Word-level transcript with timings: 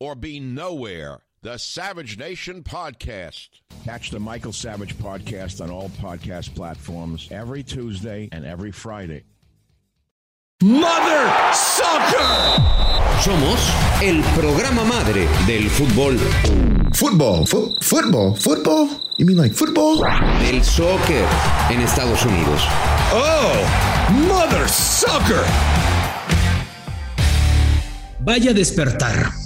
or 0.00 0.14
be 0.14 0.40
nowhere. 0.40 1.20
The 1.42 1.58
Savage 1.58 2.18
Nation 2.18 2.62
Podcast. 2.62 3.48
Catch 3.84 4.10
the 4.10 4.18
Michael 4.18 4.52
Savage 4.52 4.96
Podcast 4.96 5.62
on 5.62 5.70
all 5.70 5.90
podcast 5.90 6.54
platforms 6.54 7.28
every 7.30 7.62
Tuesday 7.62 8.28
and 8.32 8.44
every 8.44 8.72
Friday. 8.72 9.22
Mother 10.62 11.30
Soccer. 11.52 12.62
Somos 13.20 13.60
el 14.02 14.22
programa 14.34 14.84
madre 14.84 15.28
del 15.46 15.68
fútbol. 15.68 16.16
Football, 16.94 17.46
fo 17.46 17.68
football, 17.82 18.34
football. 18.34 18.88
You 19.18 19.26
mean 19.26 19.36
like 19.36 19.52
football? 19.52 20.00
Del 20.40 20.64
soccer 20.64 21.28
en 21.70 21.80
Estados 21.80 22.24
Unidos. 22.24 22.62
Oh, 23.12 23.54
Mother 24.28 24.66
Soccer. 24.66 25.44
Vaya 28.20 28.52
despertar. 28.52 29.45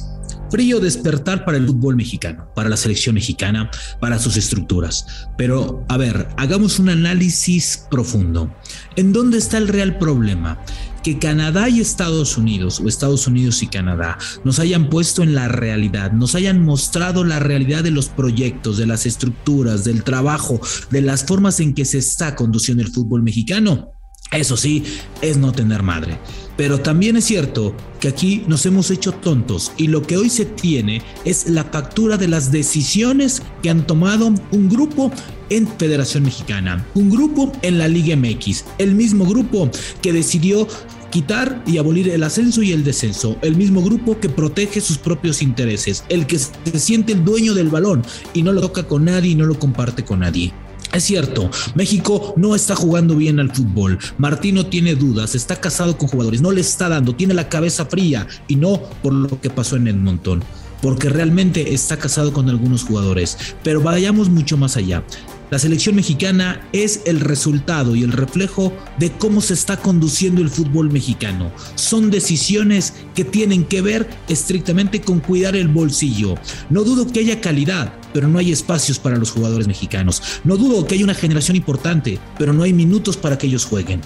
Frío 0.50 0.80
despertar 0.80 1.44
para 1.44 1.58
el 1.58 1.66
fútbol 1.66 1.96
mexicano, 1.96 2.48
para 2.54 2.68
la 2.68 2.76
selección 2.76 3.14
mexicana, 3.14 3.70
para 4.00 4.18
sus 4.18 4.36
estructuras. 4.36 5.06
Pero, 5.38 5.84
a 5.88 5.96
ver, 5.96 6.28
hagamos 6.36 6.78
un 6.78 6.88
análisis 6.88 7.86
profundo. 7.90 8.54
¿En 8.96 9.12
dónde 9.12 9.38
está 9.38 9.58
el 9.58 9.68
real 9.68 9.98
problema? 9.98 10.62
Que 11.04 11.18
Canadá 11.18 11.68
y 11.68 11.80
Estados 11.80 12.36
Unidos, 12.36 12.80
o 12.80 12.88
Estados 12.88 13.26
Unidos 13.26 13.62
y 13.62 13.68
Canadá, 13.68 14.18
nos 14.44 14.58
hayan 14.58 14.90
puesto 14.90 15.22
en 15.22 15.34
la 15.34 15.48
realidad, 15.48 16.12
nos 16.12 16.34
hayan 16.34 16.62
mostrado 16.62 17.24
la 17.24 17.38
realidad 17.38 17.84
de 17.84 17.90
los 17.90 18.08
proyectos, 18.08 18.76
de 18.76 18.86
las 18.86 19.06
estructuras, 19.06 19.84
del 19.84 20.04
trabajo, 20.04 20.60
de 20.90 21.00
las 21.00 21.24
formas 21.24 21.60
en 21.60 21.74
que 21.74 21.84
se 21.84 21.98
está 21.98 22.34
conduciendo 22.34 22.82
el 22.82 22.90
fútbol 22.90 23.22
mexicano. 23.22 23.99
Eso 24.32 24.56
sí, 24.56 24.84
es 25.22 25.38
no 25.38 25.50
tener 25.50 25.82
madre. 25.82 26.16
Pero 26.56 26.78
también 26.78 27.16
es 27.16 27.24
cierto 27.24 27.74
que 27.98 28.08
aquí 28.08 28.44
nos 28.46 28.64
hemos 28.64 28.90
hecho 28.90 29.12
tontos 29.12 29.72
y 29.76 29.88
lo 29.88 30.02
que 30.02 30.16
hoy 30.16 30.30
se 30.30 30.44
tiene 30.44 31.02
es 31.24 31.48
la 31.48 31.64
factura 31.64 32.16
de 32.16 32.28
las 32.28 32.52
decisiones 32.52 33.42
que 33.62 33.70
han 33.70 33.86
tomado 33.86 34.32
un 34.52 34.68
grupo 34.68 35.10
en 35.48 35.66
Federación 35.66 36.22
Mexicana, 36.22 36.86
un 36.94 37.10
grupo 37.10 37.50
en 37.62 37.78
la 37.78 37.88
Liga 37.88 38.14
MX, 38.14 38.66
el 38.78 38.94
mismo 38.94 39.24
grupo 39.24 39.68
que 40.00 40.12
decidió 40.12 40.68
quitar 41.10 41.62
y 41.66 41.78
abolir 41.78 42.08
el 42.08 42.22
ascenso 42.22 42.62
y 42.62 42.70
el 42.70 42.84
descenso, 42.84 43.36
el 43.42 43.56
mismo 43.56 43.82
grupo 43.82 44.20
que 44.20 44.28
protege 44.28 44.80
sus 44.80 44.98
propios 44.98 45.42
intereses, 45.42 46.04
el 46.08 46.26
que 46.26 46.38
se 46.38 46.78
siente 46.78 47.14
el 47.14 47.24
dueño 47.24 47.52
del 47.54 47.68
balón 47.68 48.04
y 48.32 48.44
no 48.44 48.52
lo 48.52 48.60
toca 48.60 48.84
con 48.84 49.06
nadie 49.06 49.32
y 49.32 49.34
no 49.34 49.46
lo 49.46 49.58
comparte 49.58 50.04
con 50.04 50.20
nadie. 50.20 50.52
Es 50.92 51.04
cierto, 51.04 51.50
México 51.74 52.34
no 52.36 52.56
está 52.56 52.74
jugando 52.74 53.14
bien 53.14 53.38
al 53.38 53.54
fútbol. 53.54 53.98
Martino 54.18 54.66
tiene 54.66 54.96
dudas, 54.96 55.36
está 55.36 55.56
casado 55.60 55.96
con 55.96 56.08
jugadores, 56.08 56.40
no 56.40 56.50
le 56.50 56.60
está 56.60 56.88
dando, 56.88 57.14
tiene 57.14 57.32
la 57.32 57.48
cabeza 57.48 57.86
fría 57.86 58.26
y 58.48 58.56
no 58.56 58.82
por 59.02 59.12
lo 59.12 59.40
que 59.40 59.50
pasó 59.50 59.76
en 59.76 59.86
el 59.86 59.96
montón, 59.96 60.42
porque 60.82 61.08
realmente 61.08 61.74
está 61.74 61.96
casado 61.96 62.32
con 62.32 62.48
algunos 62.48 62.82
jugadores. 62.82 63.38
Pero 63.62 63.80
vayamos 63.80 64.30
mucho 64.30 64.56
más 64.56 64.76
allá. 64.76 65.04
La 65.50 65.58
selección 65.58 65.96
mexicana 65.96 66.68
es 66.72 67.02
el 67.06 67.18
resultado 67.18 67.96
y 67.96 68.04
el 68.04 68.12
reflejo 68.12 68.72
de 68.98 69.10
cómo 69.10 69.40
se 69.40 69.54
está 69.54 69.76
conduciendo 69.76 70.42
el 70.42 70.48
fútbol 70.48 70.92
mexicano. 70.92 71.50
Son 71.74 72.08
decisiones 72.08 72.94
que 73.16 73.24
tienen 73.24 73.64
que 73.64 73.82
ver 73.82 74.08
estrictamente 74.28 75.00
con 75.00 75.18
cuidar 75.18 75.56
el 75.56 75.66
bolsillo. 75.66 76.36
No 76.70 76.84
dudo 76.84 77.12
que 77.12 77.18
haya 77.18 77.40
calidad, 77.40 77.92
pero 78.14 78.28
no 78.28 78.38
hay 78.38 78.52
espacios 78.52 79.00
para 79.00 79.16
los 79.16 79.32
jugadores 79.32 79.66
mexicanos. 79.66 80.22
No 80.44 80.56
dudo 80.56 80.86
que 80.86 80.94
haya 80.94 81.04
una 81.04 81.14
generación 81.14 81.56
importante, 81.56 82.20
pero 82.38 82.52
no 82.52 82.62
hay 82.62 82.72
minutos 82.72 83.16
para 83.16 83.36
que 83.36 83.48
ellos 83.48 83.64
jueguen. 83.64 84.00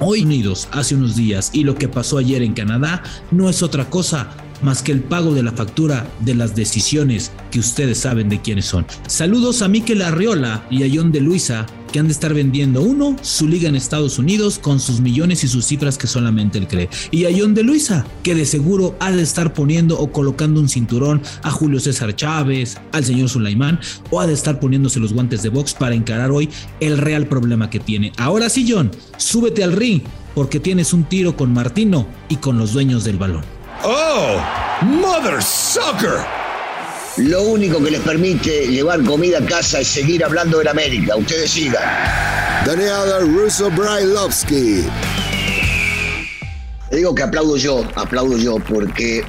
Hoy 0.00 0.22
Unidos 0.22 0.68
hace 0.72 0.96
unos 0.96 1.14
días 1.14 1.50
y 1.52 1.62
lo 1.62 1.76
que 1.76 1.88
pasó 1.88 2.18
ayer 2.18 2.42
en 2.42 2.54
Canadá 2.54 3.02
no 3.30 3.48
es 3.48 3.62
otra 3.62 3.88
cosa 3.88 4.30
más 4.62 4.82
que 4.82 4.92
el 4.92 5.00
pago 5.00 5.34
de 5.34 5.42
la 5.42 5.52
factura 5.52 6.06
de 6.20 6.34
las 6.34 6.54
decisiones 6.54 7.32
que 7.50 7.60
ustedes 7.60 7.98
saben 7.98 8.28
de 8.28 8.40
quiénes 8.40 8.66
son. 8.66 8.86
Saludos 9.06 9.62
a 9.62 9.68
Mikel 9.68 10.02
Arriola 10.02 10.66
y 10.70 10.84
a 10.84 10.90
John 10.92 11.12
de 11.12 11.20
Luisa, 11.20 11.66
que 11.92 11.98
han 11.98 12.06
de 12.06 12.12
estar 12.12 12.34
vendiendo 12.34 12.82
uno, 12.82 13.16
su 13.22 13.48
liga 13.48 13.68
en 13.68 13.76
Estados 13.76 14.18
Unidos 14.18 14.58
con 14.58 14.78
sus 14.78 15.00
millones 15.00 15.42
y 15.44 15.48
sus 15.48 15.64
cifras 15.64 15.96
que 15.96 16.06
solamente 16.06 16.58
él 16.58 16.68
cree. 16.68 16.90
Y 17.10 17.24
a 17.24 17.30
John 17.36 17.54
de 17.54 17.62
Luisa, 17.62 18.06
que 18.22 18.34
de 18.34 18.44
seguro 18.44 18.96
ha 19.00 19.10
de 19.10 19.22
estar 19.22 19.54
poniendo 19.54 19.98
o 19.98 20.12
colocando 20.12 20.60
un 20.60 20.68
cinturón 20.68 21.22
a 21.42 21.50
Julio 21.50 21.80
César 21.80 22.14
Chávez, 22.14 22.76
al 22.92 23.04
señor 23.04 23.28
Sulaimán, 23.28 23.80
o 24.10 24.20
ha 24.20 24.26
de 24.26 24.34
estar 24.34 24.60
poniéndose 24.60 25.00
los 25.00 25.12
guantes 25.12 25.42
de 25.42 25.48
box 25.48 25.74
para 25.74 25.94
encarar 25.94 26.30
hoy 26.30 26.48
el 26.80 26.98
real 26.98 27.26
problema 27.26 27.70
que 27.70 27.80
tiene. 27.80 28.12
Ahora 28.18 28.48
sí, 28.50 28.66
John, 28.68 28.90
súbete 29.16 29.64
al 29.64 29.72
ring, 29.72 30.02
porque 30.34 30.60
tienes 30.60 30.92
un 30.92 31.04
tiro 31.04 31.36
con 31.36 31.52
Martino 31.52 32.06
y 32.28 32.36
con 32.36 32.58
los 32.58 32.72
dueños 32.72 33.04
del 33.04 33.18
balón. 33.18 33.57
Oh, 33.84 34.40
Mother 34.82 35.42
Soccer. 35.42 36.24
Lo 37.16 37.42
único 37.42 37.82
que 37.82 37.92
les 37.92 38.00
permite 38.00 38.66
llevar 38.66 39.02
comida 39.04 39.38
a 39.38 39.46
casa 39.46 39.80
es 39.80 39.88
seguir 39.88 40.24
hablando 40.24 40.58
del 40.58 40.68
América. 40.68 41.16
Ustedes 41.16 41.50
sigan. 41.50 41.82
Daniel 42.64 43.32
Russo 43.32 43.70
Brailovsky. 43.70 44.84
Le 46.90 46.96
digo 46.96 47.14
que 47.14 47.22
aplaudo 47.22 47.56
yo, 47.56 47.84
aplaudo 47.94 48.36
yo, 48.36 48.56
porque 48.68 49.24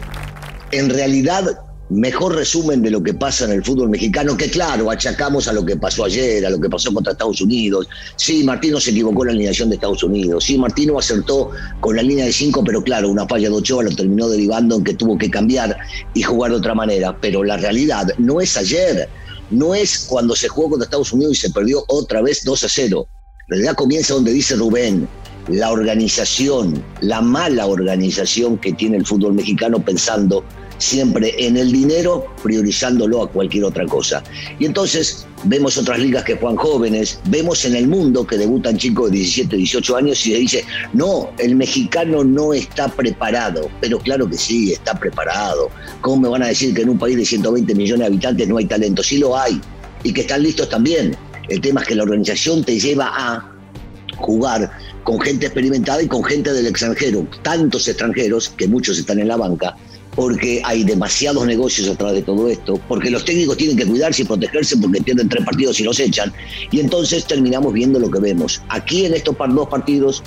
en 0.72 0.90
realidad 0.90 1.44
mejor 1.90 2.36
resumen 2.36 2.82
de 2.82 2.92
lo 2.92 3.02
que 3.02 3.14
pasa 3.14 3.46
en 3.46 3.52
el 3.52 3.64
fútbol 3.64 3.90
mexicano, 3.90 4.38
que 4.38 4.50
claro, 4.50 4.92
achacamos 4.92 5.48
a 5.48 5.54
lo 5.54 5.66
que 5.66 5.76
pasó 5.76 6.06
ayer, 6.06 6.46
a 6.46 6.50
lo 6.50 6.60
que 6.60 6.70
pasó 6.70 6.94
contra 6.94 7.14
Estados 7.14 7.42
Unidos. 7.42 7.88
Sí, 8.16 8.44
Martino 8.44 8.80
se 8.80 8.92
equivocó 8.92 9.24
en 9.24 9.28
la 9.28 9.34
alineación 9.34 9.70
de 9.70 9.76
Estados 9.76 10.04
Unidos. 10.04 10.44
Sí, 10.44 10.58
Martino 10.58 11.00
acertó 11.00 11.50
con 11.80 11.96
la 11.96 12.04
línea 12.04 12.26
de 12.26 12.34
cinco, 12.34 12.64
pero 12.64 12.84
claro, 12.84 13.10
una 13.10 13.28
falla 13.28 13.50
de 13.50 13.56
Ochoa 13.56 13.84
lo 13.84 13.96
terminó 13.96 14.30
derivando 14.30 14.76
en 14.76 14.84
que 14.84 14.94
tuvo 14.94 15.18
que 15.18 15.30
cambiar 15.30 15.76
y 16.14 16.22
jugar 16.22 16.52
de 16.52 16.58
otra 16.58 16.76
manera. 16.76 17.18
Pero 17.20 17.44
la 17.44 17.58
realidad 17.58 18.08
no 18.20 18.40
es 18.40 18.56
ayer, 18.56 19.10
no 19.50 19.74
es 19.74 20.06
cuando 20.08 20.36
se 20.36 20.48
jugó 20.48 20.70
contra 20.70 20.86
Estados 20.86 21.12
Unidos 21.12 21.38
y 21.38 21.42
se 21.42 21.50
perdió 21.50 21.84
otra 21.88 22.22
vez 22.22 22.44
2 22.44 22.64
a 22.64 22.70
0. 22.70 23.08
La 23.48 23.56
realidad 23.56 23.76
comienza 23.76 24.14
donde 24.14 24.32
dice 24.32 24.56
Rubén, 24.56 25.08
la 25.48 25.72
organización, 25.72 26.84
la 27.02 27.22
mala 27.22 27.66
organización 27.66 28.60
que 28.60 28.74
tiene 28.74 28.98
el 28.98 29.06
fútbol 29.08 29.34
mexicano 29.34 29.84
pensando 29.84 30.44
siempre 30.80 31.36
en 31.38 31.58
el 31.58 31.72
dinero, 31.72 32.26
priorizándolo 32.42 33.24
a 33.24 33.30
cualquier 33.30 33.66
otra 33.66 33.86
cosa. 33.86 34.24
Y 34.58 34.66
entonces 34.66 35.28
vemos 35.44 35.78
otras 35.78 36.00
ligas 36.00 36.24
que 36.24 36.36
juegan 36.36 36.58
jóvenes, 36.58 37.20
vemos 37.26 37.64
en 37.66 37.76
el 37.76 37.88
mundo 37.88 38.26
que 38.26 38.38
debutan 38.38 38.78
chicos 38.78 39.12
de 39.12 39.18
17, 39.18 39.56
18 39.56 39.96
años 39.96 40.26
y 40.26 40.32
se 40.32 40.38
dice, 40.40 40.66
no, 40.94 41.30
el 41.38 41.56
mexicano 41.56 42.24
no 42.24 42.54
está 42.54 42.88
preparado, 42.88 43.70
pero 43.80 44.00
claro 44.00 44.28
que 44.28 44.38
sí, 44.38 44.74
está 44.74 44.98
preparado. 44.98 45.70
¿Cómo 46.02 46.24
me 46.24 46.30
van 46.30 46.44
a 46.44 46.48
decir 46.48 46.74
que 46.74 46.82
en 46.82 46.90
un 46.90 46.98
país 46.98 47.18
de 47.18 47.26
120 47.26 47.76
millones 47.76 48.00
de 48.00 48.06
habitantes 48.08 48.48
no 48.48 48.58
hay 48.58 48.66
talento? 48.66 49.04
Sí 49.04 49.18
lo 49.18 49.38
hay, 49.38 49.62
y 50.04 50.14
que 50.14 50.22
están 50.22 50.44
listos 50.44 50.70
también. 50.70 51.16
El 51.50 51.62
tema 51.62 51.82
es 51.82 51.88
que 51.88 51.96
la 51.96 52.04
organización 52.04 52.64
te 52.64 52.80
lleva 52.80 53.12
a 53.12 53.60
jugar 54.18 54.72
con 55.04 55.20
gente 55.20 55.48
experimentada 55.48 56.02
y 56.02 56.08
con 56.08 56.24
gente 56.24 56.54
del 56.54 56.68
extranjero, 56.68 57.26
tantos 57.42 57.88
extranjeros 57.88 58.50
que 58.50 58.68
muchos 58.68 59.00
están 59.00 59.20
en 59.20 59.28
la 59.28 59.38
banca, 59.38 59.76
porque 60.20 60.62
hay 60.66 60.84
demasiados 60.84 61.46
negocios 61.46 61.88
atrás 61.88 62.12
de 62.12 62.22
todo 62.22 62.50
esto, 62.50 62.78
porque 62.90 63.10
los 63.10 63.24
técnicos 63.24 63.56
tienen 63.56 63.78
que 63.78 63.86
cuidarse 63.86 64.24
y 64.24 64.26
protegerse 64.26 64.76
porque 64.76 65.02
pierden 65.02 65.30
tres 65.30 65.46
partidos 65.46 65.80
y 65.80 65.86
los 65.86 65.98
echan, 65.98 66.34
y 66.72 66.82
entonces 66.82 67.26
terminamos 67.26 67.72
viendo 67.72 68.00
lo 68.00 68.12
que 68.12 68.20
vemos. 68.20 68.62
Aquí 68.68 69.06
en 69.06 69.14
estos 69.14 69.38
dos 69.38 69.70
partidos, 69.70 70.22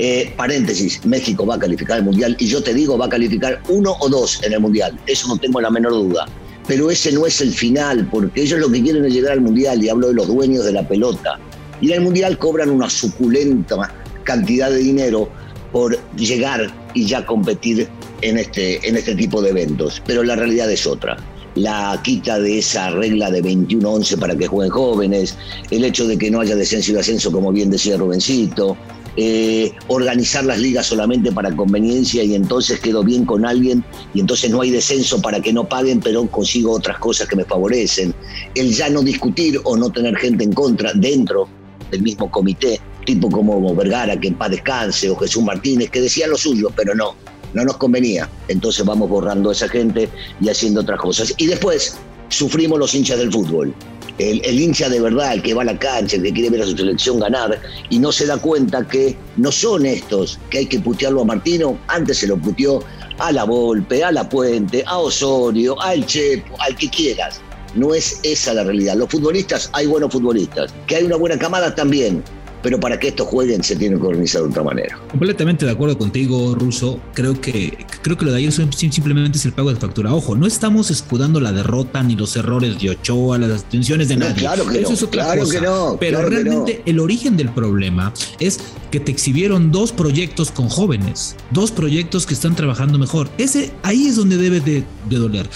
eh, 0.00 0.32
paréntesis, 0.36 1.00
México 1.06 1.46
va 1.46 1.54
a 1.54 1.58
calificar 1.60 1.98
el 1.98 2.02
Mundial, 2.06 2.36
y 2.40 2.48
yo 2.48 2.60
te 2.60 2.74
digo, 2.74 2.98
va 2.98 3.06
a 3.06 3.08
calificar 3.08 3.62
uno 3.68 3.94
o 4.00 4.08
dos 4.08 4.42
en 4.42 4.52
el 4.52 4.58
Mundial, 4.58 4.98
eso 5.06 5.28
no 5.28 5.36
tengo 5.36 5.60
la 5.60 5.70
menor 5.70 5.92
duda. 5.92 6.26
Pero 6.66 6.90
ese 6.90 7.12
no 7.12 7.24
es 7.24 7.40
el 7.40 7.52
final, 7.52 8.08
porque 8.10 8.42
ellos 8.42 8.58
lo 8.58 8.68
que 8.68 8.82
quieren 8.82 9.04
es 9.04 9.14
llegar 9.14 9.30
al 9.30 9.42
Mundial, 9.42 9.80
y 9.80 9.88
hablo 9.88 10.08
de 10.08 10.14
los 10.14 10.26
dueños 10.26 10.64
de 10.64 10.72
la 10.72 10.88
pelota. 10.88 11.38
Y 11.80 11.92
en 11.92 11.98
el 11.98 12.00
Mundial 12.00 12.36
cobran 12.36 12.68
una 12.68 12.90
suculenta 12.90 13.94
cantidad 14.24 14.70
de 14.70 14.78
dinero 14.78 15.28
por 15.70 15.96
llegar 16.16 16.68
y 16.94 17.06
ya 17.06 17.24
competir 17.24 17.88
en 18.28 18.38
este, 18.38 18.86
en 18.88 18.96
este 18.96 19.14
tipo 19.14 19.40
de 19.40 19.50
eventos. 19.50 20.02
Pero 20.06 20.22
la 20.22 20.36
realidad 20.36 20.70
es 20.70 20.86
otra. 20.86 21.16
La 21.54 21.98
quita 22.02 22.38
de 22.38 22.58
esa 22.58 22.90
regla 22.90 23.30
de 23.30 23.42
21-11 23.42 24.18
para 24.18 24.36
que 24.36 24.46
jueguen 24.46 24.72
jóvenes, 24.72 25.36
el 25.70 25.84
hecho 25.84 26.06
de 26.06 26.18
que 26.18 26.30
no 26.30 26.40
haya 26.40 26.54
descenso 26.54 26.92
y 26.92 26.96
ascenso, 26.96 27.32
como 27.32 27.50
bien 27.50 27.70
decía 27.70 27.96
Rubencito, 27.96 28.76
eh, 29.16 29.72
organizar 29.88 30.44
las 30.44 30.58
ligas 30.58 30.84
solamente 30.84 31.32
para 31.32 31.54
conveniencia 31.56 32.22
y 32.22 32.34
entonces 32.34 32.80
quedo 32.80 33.02
bien 33.02 33.24
con 33.24 33.46
alguien 33.46 33.82
y 34.12 34.20
entonces 34.20 34.50
no 34.50 34.60
hay 34.60 34.70
descenso 34.70 35.22
para 35.22 35.40
que 35.40 35.54
no 35.54 35.66
paguen, 35.66 36.00
pero 36.00 36.26
consigo 36.26 36.72
otras 36.72 36.98
cosas 36.98 37.26
que 37.26 37.36
me 37.36 37.44
favorecen. 37.44 38.14
El 38.54 38.74
ya 38.74 38.90
no 38.90 39.00
discutir 39.00 39.58
o 39.64 39.76
no 39.76 39.90
tener 39.90 40.16
gente 40.16 40.44
en 40.44 40.52
contra 40.52 40.92
dentro 40.92 41.48
del 41.90 42.02
mismo 42.02 42.30
comité, 42.30 42.78
tipo 43.06 43.30
como 43.30 43.74
Vergara, 43.74 44.20
que 44.20 44.28
en 44.28 44.34
paz 44.34 44.50
descanse, 44.50 45.08
o 45.08 45.16
Jesús 45.16 45.42
Martínez, 45.42 45.88
que 45.90 46.02
decían 46.02 46.28
lo 46.28 46.36
suyo, 46.36 46.70
pero 46.76 46.94
no, 46.94 47.14
no 47.56 47.64
nos 47.64 47.78
convenía. 47.78 48.28
Entonces 48.48 48.84
vamos 48.84 49.08
borrando 49.08 49.48
a 49.48 49.52
esa 49.52 49.68
gente 49.68 50.08
y 50.40 50.48
haciendo 50.48 50.82
otras 50.82 51.00
cosas. 51.00 51.34
Y 51.38 51.46
después 51.46 51.96
sufrimos 52.28 52.78
los 52.78 52.94
hinchas 52.94 53.18
del 53.18 53.32
fútbol. 53.32 53.74
El, 54.18 54.60
hincha 54.60 54.88
de 54.88 55.00
verdad, 55.00 55.34
el 55.34 55.42
que 55.42 55.52
va 55.52 55.62
a 55.62 55.66
la 55.66 55.78
cancha, 55.78 56.16
el 56.16 56.22
que 56.22 56.32
quiere 56.32 56.50
ver 56.50 56.62
a 56.62 56.66
su 56.66 56.76
selección 56.76 57.18
ganar 57.20 57.60
y 57.90 57.98
no 57.98 58.12
se 58.12 58.26
da 58.26 58.38
cuenta 58.38 58.86
que 58.86 59.16
no 59.36 59.52
son 59.52 59.84
estos, 59.84 60.38
que 60.48 60.58
hay 60.58 60.66
que 60.66 60.78
putearlo 60.78 61.22
a 61.22 61.24
Martino, 61.24 61.78
antes 61.88 62.18
se 62.18 62.26
lo 62.26 62.38
puteó 62.38 62.82
a 63.18 63.32
la 63.32 63.44
Volpe, 63.44 64.02
a 64.02 64.12
la 64.12 64.26
Puente, 64.26 64.82
a 64.86 64.98
Osorio, 64.98 65.80
al 65.82 66.06
Chepo, 66.06 66.56
al 66.60 66.76
que 66.76 66.88
quieras. 66.88 67.40
No 67.74 67.94
es 67.94 68.20
esa 68.22 68.54
la 68.54 68.64
realidad. 68.64 68.96
Los 68.96 69.10
futbolistas, 69.10 69.68
hay 69.74 69.86
buenos 69.86 70.10
futbolistas. 70.10 70.72
Que 70.86 70.96
hay 70.96 71.04
una 71.04 71.16
buena 71.16 71.38
camada 71.38 71.74
también 71.74 72.22
pero 72.66 72.80
para 72.80 72.98
que 72.98 73.06
estos 73.06 73.28
jueguen 73.28 73.62
se 73.62 73.76
tienen 73.76 74.00
que 74.00 74.06
organizar 74.08 74.42
de 74.42 74.48
otra 74.48 74.64
manera. 74.64 74.98
Completamente 75.08 75.64
de 75.64 75.70
acuerdo 75.70 75.96
contigo, 75.96 76.52
Russo. 76.56 76.98
Creo 77.14 77.40
que, 77.40 77.86
creo 78.02 78.18
que 78.18 78.24
lo 78.24 78.32
de 78.32 78.38
ayer 78.38 78.52
simplemente 78.52 79.38
es 79.38 79.44
el 79.44 79.52
pago 79.52 79.70
de 79.72 79.76
factura. 79.76 80.12
Ojo, 80.12 80.34
no 80.34 80.48
estamos 80.48 80.90
escudando 80.90 81.38
la 81.38 81.52
derrota 81.52 82.02
ni 82.02 82.16
los 82.16 82.34
errores 82.34 82.76
de 82.80 82.90
Ochoa, 82.90 83.38
las 83.38 83.62
atenciones 83.62 84.08
de 84.08 84.16
nadie. 84.16 84.40
claro 84.40 84.66
que 84.66 84.80
Eso 84.80 84.88
no, 84.88 84.94
es 84.96 85.02
otra 85.04 85.22
claro 85.26 85.40
cosa. 85.42 85.60
que 85.60 85.64
no. 85.64 85.96
Pero 86.00 86.18
claro 86.18 86.28
que 86.28 86.42
realmente 86.42 86.82
el 86.86 86.98
origen 86.98 87.36
del 87.36 87.50
problema 87.50 88.12
es 88.40 88.58
que 88.90 88.98
te 88.98 89.12
exhibieron 89.12 89.70
dos 89.70 89.92
proyectos 89.92 90.50
con 90.50 90.68
jóvenes, 90.68 91.36
dos 91.52 91.70
proyectos 91.70 92.26
que 92.26 92.34
están 92.34 92.56
trabajando 92.56 92.98
mejor. 92.98 93.28
Ese 93.38 93.70
ahí 93.84 94.08
es 94.08 94.16
donde 94.16 94.38
debe 94.38 94.58
de, 94.58 94.82
de 95.08 95.16
doler. 95.16 95.48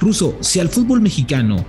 Russo, 0.00 0.34
si 0.40 0.60
al 0.60 0.70
fútbol 0.70 1.02
mexicano 1.02 1.66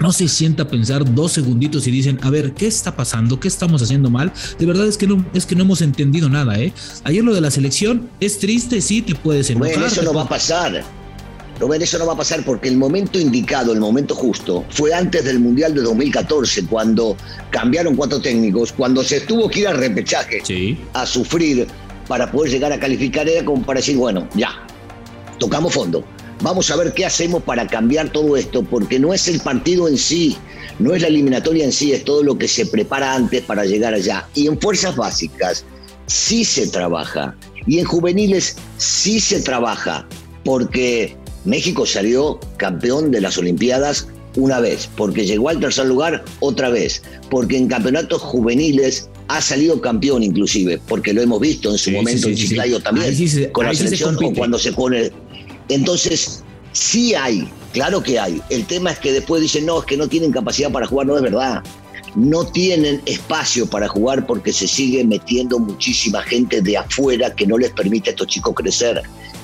no 0.00 0.12
se 0.12 0.28
sienta 0.28 0.64
a 0.64 0.68
pensar 0.68 1.14
dos 1.14 1.32
segunditos 1.32 1.86
y 1.86 1.90
dicen, 1.90 2.18
a 2.22 2.30
ver, 2.30 2.52
¿qué 2.52 2.66
está 2.66 2.96
pasando? 2.96 3.40
¿Qué 3.40 3.48
estamos 3.48 3.82
haciendo 3.82 4.10
mal? 4.10 4.32
De 4.58 4.66
verdad 4.66 4.86
es 4.86 4.96
que 4.98 5.06
no, 5.06 5.24
es 5.34 5.46
que 5.46 5.54
no 5.54 5.62
hemos 5.62 5.80
entendido 5.82 6.28
nada, 6.28 6.58
¿eh? 6.58 6.72
Ayer 7.04 7.24
lo 7.24 7.34
de 7.34 7.40
la 7.40 7.50
selección 7.50 8.08
es 8.20 8.38
triste, 8.38 8.80
sí, 8.80 9.02
te 9.02 9.14
puedes 9.14 9.50
enojar. 9.50 9.70
Bueno, 9.72 9.86
eso 9.86 10.02
no 10.02 10.12
va 10.14 10.22
a 10.22 10.28
pasar. 10.28 10.84
Rubén, 11.58 11.80
eso 11.80 11.98
no 11.98 12.04
va 12.06 12.12
a 12.12 12.16
pasar 12.16 12.44
porque 12.44 12.68
el 12.68 12.76
momento 12.76 13.18
indicado, 13.18 13.72
el 13.72 13.80
momento 13.80 14.14
justo, 14.14 14.64
fue 14.68 14.92
antes 14.92 15.24
del 15.24 15.40
Mundial 15.40 15.74
de 15.74 15.80
2014, 15.80 16.66
cuando 16.66 17.16
cambiaron 17.48 17.96
cuatro 17.96 18.20
técnicos, 18.20 18.72
cuando 18.72 19.02
se 19.02 19.20
tuvo 19.22 19.48
que 19.48 19.60
ir 19.60 19.68
al 19.68 19.78
repechaje 19.78 20.42
Sí. 20.44 20.78
a 20.92 21.06
sufrir 21.06 21.66
para 22.08 22.30
poder 22.30 22.52
llegar 22.52 22.72
a 22.72 22.78
calificar, 22.78 23.26
era 23.26 23.42
como 23.42 23.62
para 23.64 23.78
decir, 23.80 23.96
bueno, 23.96 24.28
ya, 24.34 24.50
tocamos 25.38 25.72
fondo. 25.72 26.04
Vamos 26.46 26.70
a 26.70 26.76
ver 26.76 26.92
qué 26.92 27.04
hacemos 27.04 27.42
para 27.42 27.66
cambiar 27.66 28.12
todo 28.12 28.36
esto, 28.36 28.62
porque 28.62 29.00
no 29.00 29.12
es 29.12 29.26
el 29.26 29.40
partido 29.40 29.88
en 29.88 29.98
sí, 29.98 30.36
no 30.78 30.94
es 30.94 31.02
la 31.02 31.08
eliminatoria 31.08 31.64
en 31.64 31.72
sí, 31.72 31.90
es 31.90 32.04
todo 32.04 32.22
lo 32.22 32.38
que 32.38 32.46
se 32.46 32.64
prepara 32.66 33.16
antes 33.16 33.42
para 33.42 33.64
llegar 33.64 33.94
allá. 33.94 34.28
Y 34.32 34.46
en 34.46 34.56
fuerzas 34.60 34.94
básicas 34.94 35.64
sí 36.06 36.44
se 36.44 36.68
trabaja, 36.68 37.34
y 37.66 37.80
en 37.80 37.84
juveniles 37.84 38.58
sí 38.76 39.18
se 39.18 39.40
trabaja, 39.40 40.06
porque 40.44 41.16
México 41.44 41.84
salió 41.84 42.38
campeón 42.58 43.10
de 43.10 43.22
las 43.22 43.36
Olimpiadas 43.38 44.06
una 44.36 44.60
vez, 44.60 44.88
porque 44.96 45.26
llegó 45.26 45.48
al 45.48 45.58
tercer 45.58 45.86
lugar 45.86 46.24
otra 46.38 46.68
vez, 46.68 47.02
porque 47.28 47.56
en 47.56 47.66
campeonatos 47.66 48.22
juveniles 48.22 49.10
ha 49.26 49.40
salido 49.40 49.80
campeón 49.80 50.22
inclusive, 50.22 50.80
porque 50.86 51.12
lo 51.12 51.22
hemos 51.22 51.40
visto 51.40 51.72
en 51.72 51.78
su 51.78 51.90
Sí, 51.90 51.96
momento 51.96 52.28
sí, 52.28 52.30
en 52.30 52.36
sí. 52.36 52.48
Chiclayo 52.50 52.78
también, 52.78 53.06
con 53.50 53.66
la 53.66 53.72
sí 53.72 53.78
se 53.78 53.84
selección 53.84 54.16
o 54.24 54.32
cuando 54.32 54.60
se 54.60 54.72
pone... 54.72 55.10
Entonces, 55.68 56.42
sí 56.72 57.14
hay, 57.14 57.48
claro 57.72 58.02
que 58.02 58.18
hay. 58.18 58.40
El 58.50 58.66
tema 58.66 58.92
es 58.92 58.98
que 58.98 59.12
después 59.12 59.42
dicen, 59.42 59.66
no, 59.66 59.80
es 59.80 59.86
que 59.86 59.96
no 59.96 60.08
tienen 60.08 60.32
capacidad 60.32 60.70
para 60.70 60.86
jugar, 60.86 61.06
no 61.06 61.16
es 61.16 61.22
verdad. 61.22 61.62
No 62.14 62.44
tienen 62.46 63.02
espacio 63.04 63.66
para 63.66 63.88
jugar 63.88 64.26
porque 64.26 64.52
se 64.52 64.66
sigue 64.66 65.04
metiendo 65.04 65.58
muchísima 65.58 66.22
gente 66.22 66.62
de 66.62 66.78
afuera 66.78 67.34
que 67.34 67.46
no 67.46 67.58
les 67.58 67.72
permite 67.72 68.10
a 68.10 68.12
estos 68.12 68.28
chicos 68.28 68.54
crecer. 68.54 69.02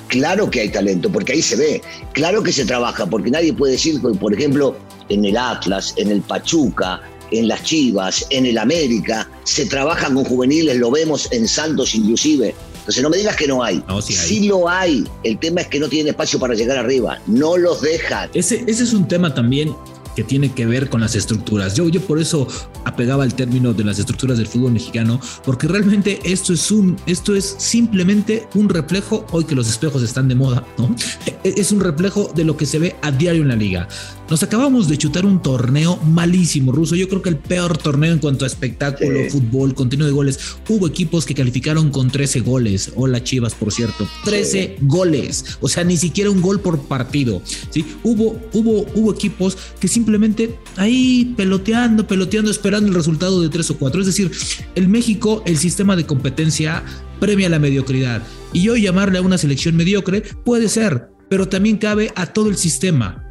Claro 0.08 0.50
que 0.50 0.60
hay 0.60 0.68
talento, 0.68 1.10
porque 1.10 1.32
ahí 1.32 1.42
se 1.42 1.56
ve. 1.56 1.82
Claro 2.12 2.42
que 2.42 2.52
se 2.52 2.64
trabaja, 2.64 3.06
porque 3.06 3.30
nadie 3.30 3.52
puede 3.52 3.72
decir, 3.72 4.00
que, 4.00 4.08
por 4.08 4.32
ejemplo, 4.32 4.76
en 5.08 5.24
el 5.24 5.36
Atlas, 5.36 5.94
en 5.96 6.10
el 6.10 6.20
Pachuca, 6.22 7.00
en 7.30 7.48
las 7.48 7.62
Chivas, 7.64 8.26
en 8.30 8.46
el 8.46 8.58
América, 8.58 9.28
se 9.44 9.66
trabaja 9.66 10.12
con 10.12 10.24
juveniles, 10.24 10.76
lo 10.76 10.90
vemos 10.90 11.30
en 11.32 11.48
Santos 11.48 11.94
inclusive. 11.94 12.54
Entonces 12.82 13.02
no 13.02 13.10
me 13.10 13.16
digas 13.16 13.36
que 13.36 13.46
no 13.46 13.62
hay. 13.62 13.82
No, 13.86 14.02
sí 14.02 14.16
hay. 14.16 14.48
lo 14.48 14.68
hay. 14.68 15.06
El 15.22 15.38
tema 15.38 15.60
es 15.60 15.68
que 15.68 15.78
no 15.78 15.88
tienen 15.88 16.08
espacio 16.08 16.38
para 16.40 16.54
llegar 16.54 16.76
arriba. 16.76 17.20
No 17.28 17.56
los 17.56 17.80
dejan. 17.80 18.28
Ese, 18.34 18.64
ese 18.66 18.82
es 18.82 18.92
un 18.92 19.06
tema 19.06 19.32
también 19.32 19.72
que 20.16 20.24
tiene 20.24 20.52
que 20.52 20.66
ver 20.66 20.88
con 20.88 21.00
las 21.00 21.14
estructuras. 21.14 21.74
Yo, 21.74 21.88
yo 21.88 22.00
por 22.00 22.20
eso 22.20 22.46
apegaba 22.84 23.22
al 23.22 23.34
término 23.34 23.72
de 23.72 23.84
las 23.84 23.98
estructuras 23.98 24.38
del 24.38 24.46
fútbol 24.46 24.72
mexicano, 24.72 25.20
porque 25.44 25.68
realmente 25.68 26.20
esto 26.24 26.52
es 26.52 26.70
un, 26.70 26.96
esto 27.06 27.34
es 27.34 27.54
simplemente 27.58 28.48
un 28.54 28.68
reflejo, 28.68 29.24
hoy 29.30 29.44
que 29.44 29.54
los 29.54 29.68
espejos 29.68 30.02
están 30.02 30.28
de 30.28 30.34
moda, 30.34 30.66
¿no? 30.78 30.94
Es 31.44 31.72
un 31.72 31.80
reflejo 31.80 32.30
de 32.34 32.44
lo 32.44 32.56
que 32.56 32.66
se 32.66 32.78
ve 32.78 32.96
a 33.02 33.10
diario 33.10 33.42
en 33.42 33.48
la 33.48 33.56
liga. 33.56 33.88
Nos 34.32 34.42
acabamos 34.42 34.88
de 34.88 34.96
chutar 34.96 35.26
un 35.26 35.42
torneo 35.42 35.98
malísimo, 35.98 36.72
ruso. 36.72 36.94
Yo 36.94 37.06
creo 37.06 37.20
que 37.20 37.28
el 37.28 37.36
peor 37.36 37.76
torneo 37.76 38.14
en 38.14 38.18
cuanto 38.18 38.46
a 38.46 38.48
espectáculo, 38.48 39.24
Sí. 39.24 39.28
fútbol, 39.28 39.74
contenido 39.74 40.06
de 40.06 40.14
goles. 40.14 40.56
Hubo 40.70 40.86
equipos 40.86 41.26
que 41.26 41.34
calificaron 41.34 41.90
con 41.90 42.10
13 42.10 42.40
goles. 42.40 42.92
Hola, 42.96 43.22
Chivas, 43.22 43.54
por 43.54 43.70
cierto. 43.74 44.08
13 44.24 44.78
goles. 44.80 45.58
O 45.60 45.68
sea, 45.68 45.84
ni 45.84 45.98
siquiera 45.98 46.30
un 46.30 46.40
gol 46.40 46.60
por 46.60 46.80
partido. 46.80 47.42
¿sí? 47.68 47.84
Hubo, 48.04 48.40
hubo, 48.54 48.86
hubo 48.94 49.12
equipos 49.12 49.58
que 49.78 49.86
simplemente 49.86 50.56
ahí 50.78 51.34
peloteando, 51.36 52.06
peloteando, 52.06 52.50
esperando 52.50 52.88
el 52.88 52.94
resultado 52.94 53.42
de 53.42 53.50
3 53.50 53.70
o 53.72 53.76
4. 53.76 54.00
Es 54.00 54.06
decir, 54.06 54.30
el 54.74 54.88
México, 54.88 55.42
el 55.44 55.58
sistema 55.58 55.94
de 55.94 56.06
competencia 56.06 56.82
premia 57.20 57.50
la 57.50 57.58
mediocridad. 57.58 58.22
Y 58.54 58.66
hoy 58.70 58.80
llamarle 58.80 59.18
a 59.18 59.20
una 59.20 59.36
selección 59.36 59.76
mediocre 59.76 60.22
puede 60.42 60.70
ser, 60.70 61.10
pero 61.28 61.50
también 61.50 61.76
cabe 61.76 62.10
a 62.16 62.24
todo 62.24 62.48
el 62.48 62.56
sistema. 62.56 63.21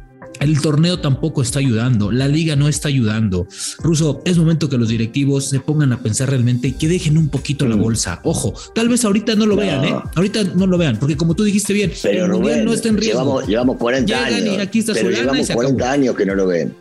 El 0.42 0.60
torneo 0.60 0.98
tampoco 1.00 1.40
está 1.42 1.58
ayudando, 1.60 2.10
la 2.10 2.28
liga 2.28 2.56
no 2.56 2.68
está 2.68 2.88
ayudando. 2.88 3.46
Ruso, 3.78 4.20
es 4.24 4.36
momento 4.38 4.68
que 4.68 4.76
los 4.76 4.88
directivos 4.88 5.48
se 5.48 5.60
pongan 5.60 5.92
a 5.92 6.00
pensar 6.02 6.28
realmente 6.30 6.68
y 6.68 6.72
que 6.72 6.88
dejen 6.88 7.16
un 7.16 7.28
poquito 7.28 7.66
la 7.66 7.76
bolsa. 7.76 8.20
Ojo, 8.24 8.52
tal 8.74 8.88
vez 8.88 9.04
ahorita 9.04 9.34
no 9.36 9.46
lo 9.46 9.54
Mm. 9.54 9.58
No. 9.58 9.62
vean, 9.62 9.84
¿eh? 9.84 9.94
Ahorita 10.16 10.44
no 10.44 10.66
lo 10.66 10.76
vean, 10.78 10.98
porque 10.98 11.16
como 11.16 11.34
tú 11.34 11.44
dijiste 11.44 11.72
bien, 11.72 11.92
Pero 12.02 12.24
el 12.26 12.30
mundial 12.32 12.54
Rubén, 12.54 12.64
no 12.64 12.72
está 12.72 12.88
en 12.88 12.96
riesgo. 12.96 13.20
llevamos, 13.22 13.46
llevamos 13.48 13.76
40 13.76 14.06
Llegan 14.12 14.34
años. 14.42 14.56
y 14.56 14.60
aquí 14.60 14.78
está 14.80 14.92
pero 14.94 15.04
su 15.06 15.10
lana 15.10 15.18
y 15.18 15.24
llevamos 15.24 15.46
se 15.46 15.54
40 15.54 15.84
acabó. 15.84 15.92
años 15.94 16.16
que 16.16 16.26
no 16.26 16.34
lo 16.34 16.46
ven. 16.46 16.74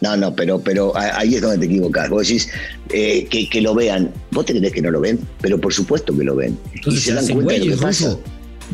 No, 0.00 0.16
no, 0.16 0.34
pero, 0.34 0.58
pero 0.60 0.96
ahí 0.96 1.34
es 1.34 1.42
donde 1.42 1.58
te 1.58 1.64
equivocas. 1.66 2.08
Vos 2.08 2.26
decís 2.26 2.48
eh, 2.88 3.26
que, 3.28 3.48
que 3.50 3.60
lo 3.60 3.74
vean. 3.74 4.10
¿Vos 4.30 4.46
te 4.46 4.56
crees 4.56 4.72
que 4.72 4.80
no 4.80 4.90
lo 4.90 5.00
ven? 5.00 5.18
Pero 5.42 5.60
por 5.60 5.74
supuesto 5.74 6.16
que 6.16 6.24
lo 6.24 6.36
ven. 6.36 6.56
Entonces 6.74 7.02
y 7.02 7.10
se 7.10 7.18
hacen 7.18 7.38
de 7.46 7.58
lo 7.58 7.76
que 7.76 7.82
pasa. 7.82 8.06
Ruso. 8.06 8.22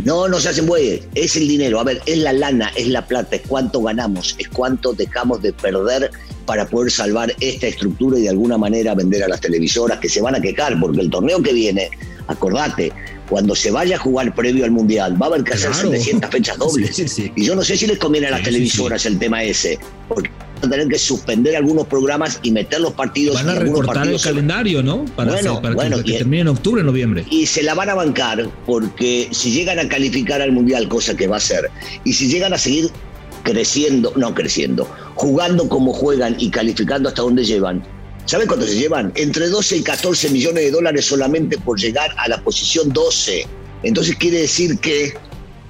No, 0.04 0.28
no 0.28 0.38
se 0.40 0.50
hacen 0.50 0.66
bueyes. 0.66 1.02
Es 1.14 1.36
el 1.36 1.48
dinero. 1.48 1.80
A 1.80 1.84
ver, 1.84 2.00
es 2.06 2.18
la 2.18 2.32
lana, 2.32 2.70
es 2.76 2.88
la 2.88 3.06
plata, 3.06 3.36
es 3.36 3.42
cuánto 3.46 3.80
ganamos, 3.82 4.34
es 4.38 4.48
cuánto 4.48 4.92
dejamos 4.92 5.42
de 5.42 5.52
perder 5.52 6.10
para 6.44 6.66
poder 6.66 6.92
salvar 6.92 7.34
esta 7.40 7.66
estructura 7.66 8.18
y 8.18 8.22
de 8.22 8.28
alguna 8.28 8.56
manera 8.56 8.94
vender 8.94 9.24
a 9.24 9.28
las 9.28 9.40
televisoras 9.40 9.98
que 9.98 10.08
se 10.08 10.20
van 10.20 10.34
a 10.34 10.40
quejar, 10.40 10.78
porque 10.78 11.00
el 11.00 11.10
torneo 11.10 11.42
que 11.42 11.52
viene, 11.52 11.90
acordate, 12.28 12.92
cuando 13.28 13.56
se 13.56 13.72
vaya 13.72 13.96
a 13.96 13.98
jugar 13.98 14.32
previo 14.34 14.64
al 14.64 14.70
Mundial, 14.70 15.20
va 15.20 15.26
a 15.26 15.28
haber 15.30 15.42
que 15.42 15.54
hacer 15.54 15.70
Claro. 15.72 15.90
700 15.90 16.30
fechas 16.30 16.58
dobles. 16.58 16.94
Sí, 16.94 17.08
sí, 17.08 17.08
sí. 17.08 17.32
Y 17.34 17.44
yo 17.44 17.56
no 17.56 17.62
sé 17.62 17.76
si 17.76 17.86
les 17.88 17.98
conviene 17.98 18.28
a 18.28 18.30
las 18.30 18.42
televisoras 18.44 19.04
el 19.06 19.18
tema 19.18 19.42
ese, 19.42 19.78
porque 20.08 20.30
a 20.62 20.68
tener 20.68 20.88
que 20.88 20.98
suspender 20.98 21.56
algunos 21.56 21.86
programas 21.86 22.40
y 22.42 22.50
meter 22.50 22.80
los 22.80 22.92
partidos. 22.92 23.34
Van 23.34 23.50
a 23.50 23.54
recortar 23.54 24.08
el 24.08 24.20
calendario, 24.20 24.82
¿no? 24.82 25.04
Para, 25.16 25.32
bueno, 25.32 25.60
para 25.60 25.74
bueno, 25.74 26.02
que, 26.02 26.18
termine 26.18 26.42
en 26.42 26.48
octubre, 26.48 26.82
noviembre. 26.82 27.24
Y 27.30 27.46
se 27.46 27.62
la 27.62 27.74
van 27.74 27.90
a 27.90 27.94
bancar 27.94 28.48
porque 28.64 29.28
si 29.32 29.50
llegan 29.50 29.78
a 29.78 29.88
calificar 29.88 30.40
al 30.40 30.52
Mundial, 30.52 30.88
cosa 30.88 31.16
que 31.16 31.26
va 31.26 31.36
a 31.36 31.40
ser, 31.40 31.70
y 32.04 32.12
si 32.12 32.28
llegan 32.28 32.52
a 32.52 32.58
seguir 32.58 32.90
creciendo, 33.42 34.12
no 34.16 34.34
creciendo, 34.34 34.88
jugando 35.14 35.68
como 35.68 35.92
juegan 35.92 36.36
y 36.38 36.50
calificando 36.50 37.08
hasta 37.08 37.22
donde 37.22 37.44
llevan, 37.44 37.82
¿Saben 38.26 38.48
cuánto 38.48 38.66
se 38.66 38.74
llevan? 38.74 39.12
Entre 39.14 39.46
12 39.46 39.76
y 39.76 39.82
14 39.82 40.30
millones 40.30 40.64
de 40.64 40.70
dólares 40.72 41.04
solamente 41.04 41.56
por 41.58 41.78
llegar 41.78 42.10
a 42.18 42.28
la 42.28 42.42
posición 42.42 42.92
12. 42.92 43.46
Entonces 43.84 44.16
quiere 44.16 44.40
decir 44.40 44.78
que 44.80 45.14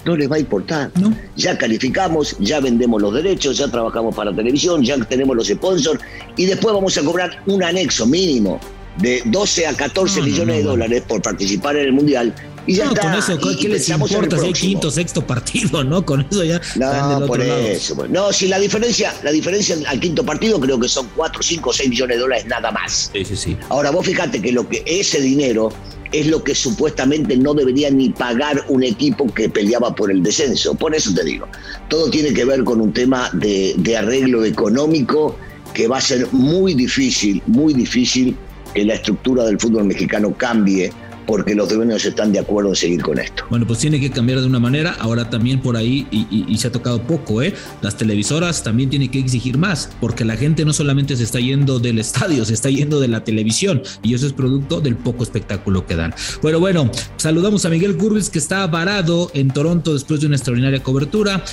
no 0.06 0.16
les 0.16 0.30
va 0.30 0.36
a 0.36 0.38
importar. 0.38 0.90
Ya 1.36 1.58
calificamos, 1.58 2.36
ya 2.38 2.60
vendemos 2.60 3.02
los 3.02 3.12
derechos, 3.12 3.58
ya 3.58 3.68
trabajamos 3.68 4.14
para 4.14 4.34
televisión, 4.34 4.82
ya 4.82 4.96
tenemos 5.04 5.36
los 5.36 5.48
sponsors 5.48 6.00
y 6.36 6.46
después 6.46 6.72
vamos 6.74 6.96
a 6.96 7.02
cobrar 7.02 7.42
un 7.46 7.62
anexo 7.62 8.06
mínimo 8.06 8.60
de 8.98 9.22
12 9.26 9.66
a 9.66 9.74
14 9.74 10.22
millones 10.22 10.56
de 10.58 10.62
dólares 10.62 11.02
por 11.06 11.20
participar 11.20 11.76
en 11.76 11.86
el 11.86 11.92
Mundial. 11.92 12.34
Y 12.68 12.74
ya 12.74 12.86
está. 12.86 13.00
con 13.00 13.14
eso, 13.14 13.38
¿qué 13.58 13.68
les 13.68 13.88
importa 13.88 14.38
si 14.38 14.46
hay 14.46 14.52
quinto, 14.52 14.90
sexto 14.90 15.24
partido, 15.24 15.84
no? 15.84 16.04
Con 16.04 16.26
eso 16.28 16.42
ya. 16.42 16.60
No, 16.76 17.26
por 17.26 17.40
eso. 17.40 18.06
No, 18.08 18.32
si 18.32 18.48
la 18.48 18.58
diferencia, 18.58 19.14
la 19.22 19.30
diferencia 19.30 19.76
al 19.86 20.00
quinto 20.00 20.24
partido 20.24 20.58
creo 20.58 20.78
que 20.80 20.88
son 20.88 21.08
4, 21.14 21.42
5, 21.42 21.72
6 21.72 21.90
millones 21.90 22.16
de 22.16 22.20
dólares 22.20 22.46
nada 22.46 22.72
más. 22.72 23.10
Sí, 23.12 23.24
sí, 23.24 23.36
sí. 23.36 23.56
Ahora, 23.68 23.90
vos 23.90 24.04
fíjate 24.04 24.42
que 24.42 24.50
lo 24.50 24.68
que 24.68 24.82
ese 24.84 25.20
dinero 25.20 25.70
es 26.12 26.26
lo 26.26 26.42
que 26.42 26.54
supuestamente 26.54 27.36
no 27.36 27.54
debería 27.54 27.90
ni 27.90 28.10
pagar 28.10 28.64
un 28.68 28.82
equipo 28.82 29.26
que 29.32 29.48
peleaba 29.48 29.94
por 29.94 30.10
el 30.10 30.22
descenso. 30.22 30.74
Por 30.74 30.94
eso 30.94 31.12
te 31.14 31.24
digo, 31.24 31.48
todo 31.88 32.10
tiene 32.10 32.32
que 32.32 32.44
ver 32.44 32.64
con 32.64 32.80
un 32.80 32.92
tema 32.92 33.30
de, 33.32 33.74
de 33.78 33.96
arreglo 33.96 34.44
económico 34.44 35.36
que 35.74 35.88
va 35.88 35.98
a 35.98 36.00
ser 36.00 36.26
muy 36.32 36.74
difícil, 36.74 37.42
muy 37.46 37.74
difícil 37.74 38.36
que 38.74 38.84
la 38.84 38.94
estructura 38.94 39.44
del 39.44 39.58
fútbol 39.58 39.84
mexicano 39.84 40.34
cambie 40.36 40.92
porque 41.26 41.54
los 41.54 41.68
dueños 41.68 42.04
están 42.04 42.32
de 42.32 42.38
acuerdo 42.38 42.70
en 42.70 42.76
seguir 42.76 43.02
con 43.02 43.18
esto. 43.18 43.44
Bueno, 43.50 43.66
pues 43.66 43.80
tiene 43.80 44.00
que 44.00 44.10
cambiar 44.10 44.40
de 44.40 44.46
una 44.46 44.60
manera. 44.60 44.96
Ahora 44.98 45.28
también 45.28 45.60
por 45.60 45.76
ahí, 45.76 46.06
y, 46.10 46.56
se 46.56 46.68
ha 46.68 46.72
tocado 46.72 47.02
poco, 47.02 47.42
¿eh? 47.42 47.52
Las 47.82 47.96
televisoras 47.96 48.62
también 48.62 48.88
tienen 48.88 49.10
que 49.10 49.18
exigir 49.18 49.58
más, 49.58 49.90
porque 50.00 50.24
la 50.24 50.36
gente 50.36 50.64
no 50.64 50.72
solamente 50.72 51.16
se 51.16 51.24
está 51.24 51.40
yendo 51.40 51.78
del 51.78 51.98
estadio, 51.98 52.44
se 52.44 52.54
está 52.54 52.70
yendo 52.70 53.00
de 53.00 53.08
la 53.08 53.24
televisión, 53.24 53.82
y 54.02 54.14
eso 54.14 54.26
es 54.26 54.32
producto 54.32 54.80
del 54.80 54.96
poco 54.96 55.22
espectáculo 55.22 55.86
que 55.86 55.96
dan. 55.96 56.14
Bueno, 56.42 56.60
bueno, 56.60 56.90
saludamos 57.16 57.64
a 57.64 57.68
Miguel 57.68 57.96
Curvis, 57.96 58.30
que 58.30 58.38
está 58.38 58.66
varado 58.66 59.30
en 59.34 59.48
Toronto 59.48 59.92
después 59.92 60.20
de 60.20 60.26
una 60.26 60.36
extraordinaria 60.36 60.82
cobertura. 60.82 61.44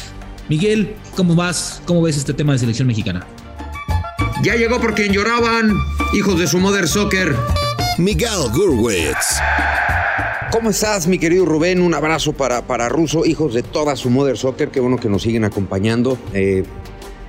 Miguel, 0.49 0.95
¿cómo 1.15 1.35
vas? 1.35 1.81
¿Cómo 1.85 2.01
ves 2.01 2.17
este 2.17 2.33
tema 2.33 2.53
de 2.53 2.59
selección 2.59 2.87
mexicana? 2.87 3.25
Ya 4.43 4.55
llegó 4.55 4.79
por 4.79 4.93
quien 4.93 5.13
lloraban, 5.13 5.73
hijos 6.13 6.37
de 6.37 6.47
su 6.47 6.57
Mother 6.59 6.87
Soccer. 6.87 7.33
Miguel 7.97 8.49
Gurwitz. 8.53 9.39
¿Cómo 10.51 10.71
estás, 10.71 11.05
mi 11.07 11.19
querido 11.19 11.45
Rubén? 11.45 11.81
Un 11.81 11.93
abrazo 11.93 12.33
para, 12.33 12.65
para 12.65 12.89
Russo, 12.89 13.25
hijos 13.25 13.53
de 13.53 13.61
toda 13.61 13.95
su 13.95 14.09
Mother 14.09 14.37
Soccer. 14.37 14.69
Qué 14.69 14.79
bueno 14.79 14.97
que 14.97 15.09
nos 15.09 15.21
siguen 15.21 15.43
acompañando. 15.43 16.17
Eh, 16.33 16.63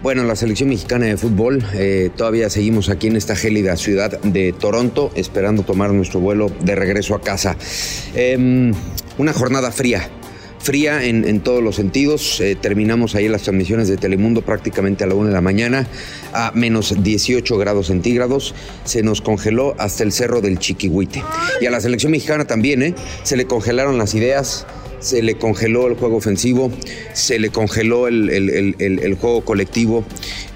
bueno, 0.02 0.24
la 0.24 0.36
selección 0.36 0.70
mexicana 0.70 1.06
de 1.06 1.16
fútbol, 1.16 1.62
eh, 1.74 2.10
todavía 2.16 2.48
seguimos 2.48 2.88
aquí 2.88 3.08
en 3.08 3.16
esta 3.16 3.36
gélida 3.36 3.76
ciudad 3.76 4.20
de 4.22 4.52
Toronto, 4.52 5.10
esperando 5.14 5.64
tomar 5.64 5.90
nuestro 5.92 6.20
vuelo 6.20 6.50
de 6.60 6.74
regreso 6.74 7.14
a 7.14 7.20
casa. 7.20 7.56
Em, 8.14 8.72
una 9.18 9.32
jornada 9.32 9.70
fría, 9.70 10.08
fría 10.64 11.04
en, 11.04 11.40
todos 11.40 11.62
los 11.62 11.76
sentidos. 11.76 12.40
Eh, 12.40 12.56
terminamos 12.60 13.14
ahí 13.14 13.28
las 13.28 13.42
transmisiones 13.42 13.86
de 13.86 13.98
Telemundo 13.98 14.40
prácticamente 14.42 15.04
a 15.04 15.06
la 15.06 15.14
una 15.14 15.28
de 15.28 15.34
la 15.34 15.42
mañana 15.42 15.86
a 16.32 16.52
menos 16.54 17.02
18 17.02 17.58
grados 17.58 17.88
centígrados. 17.88 18.54
Se 18.84 19.02
nos 19.02 19.20
congeló 19.20 19.74
hasta 19.78 20.02
el 20.02 20.10
cerro 20.10 20.40
del 20.40 20.58
Chiquihuite. 20.58 21.22
Y 21.60 21.66
a 21.66 21.70
la 21.70 21.80
selección 21.80 22.12
mexicana 22.12 22.46
también, 22.46 22.82
¿eh? 22.82 22.94
Se 23.22 23.36
le 23.36 23.44
congelaron 23.44 23.98
las 23.98 24.14
ideas 24.14 24.66
se 25.00 25.20
le 25.20 25.34
congeló 25.34 25.86
el 25.86 25.96
juego 25.96 26.16
ofensivo, 26.16 26.72
se 27.12 27.38
le 27.38 27.50
congeló 27.50 28.08
el, 28.08 29.18
juego 29.20 29.44
colectivo, 29.44 30.02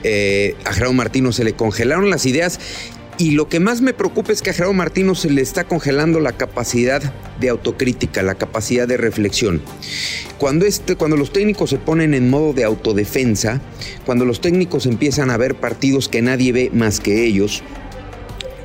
eh, 0.05 0.57
a 0.65 0.73
Gerardo 0.73 0.95
Martino 0.95 1.33
se 1.33 1.45
le 1.45 1.53
congelaron 1.53 2.09
las 2.09 2.25
ideas 2.25 2.59
y 3.19 3.33
lo 3.33 3.49
que 3.49 3.59
más 3.59 3.81
me 3.81 3.93
preocupa 3.93 4.33
es 4.33 4.43
que 4.43 4.51
a 4.51 4.53
Gerardo 4.53 4.75
Martino 4.75 5.17
se 5.17 5.29
le 5.29 5.43
está 5.43 5.65
congelando 5.65 6.21
la 6.21 6.33
capacidad 6.33 7.03
de 7.41 7.49
autocrítica, 7.49 8.23
la 8.23 8.37
capacidad 8.37 8.87
de 8.87 8.97
reflexión. 8.97 9.61
Cuando, 10.39 10.65
este, 10.65 10.95
cuando 10.95 11.17
los 11.17 11.33
técnicos 11.33 11.71
se 11.71 11.79
ponen 11.79 12.15
en 12.15 12.31
modo 12.31 12.53
de 12.53 12.63
autodefensa, 12.63 13.61
cuando 14.07 14.25
los 14.25 14.41
técnicos 14.41 14.87
empiezan 14.87 15.31
a 15.31 15.37
ver 15.37 15.57
partidos 15.57 16.09
que 16.09 16.23
nadie 16.23 16.53
ve 16.53 16.71
más 16.73 17.01
que 17.01 17.25
ellos, 17.25 17.65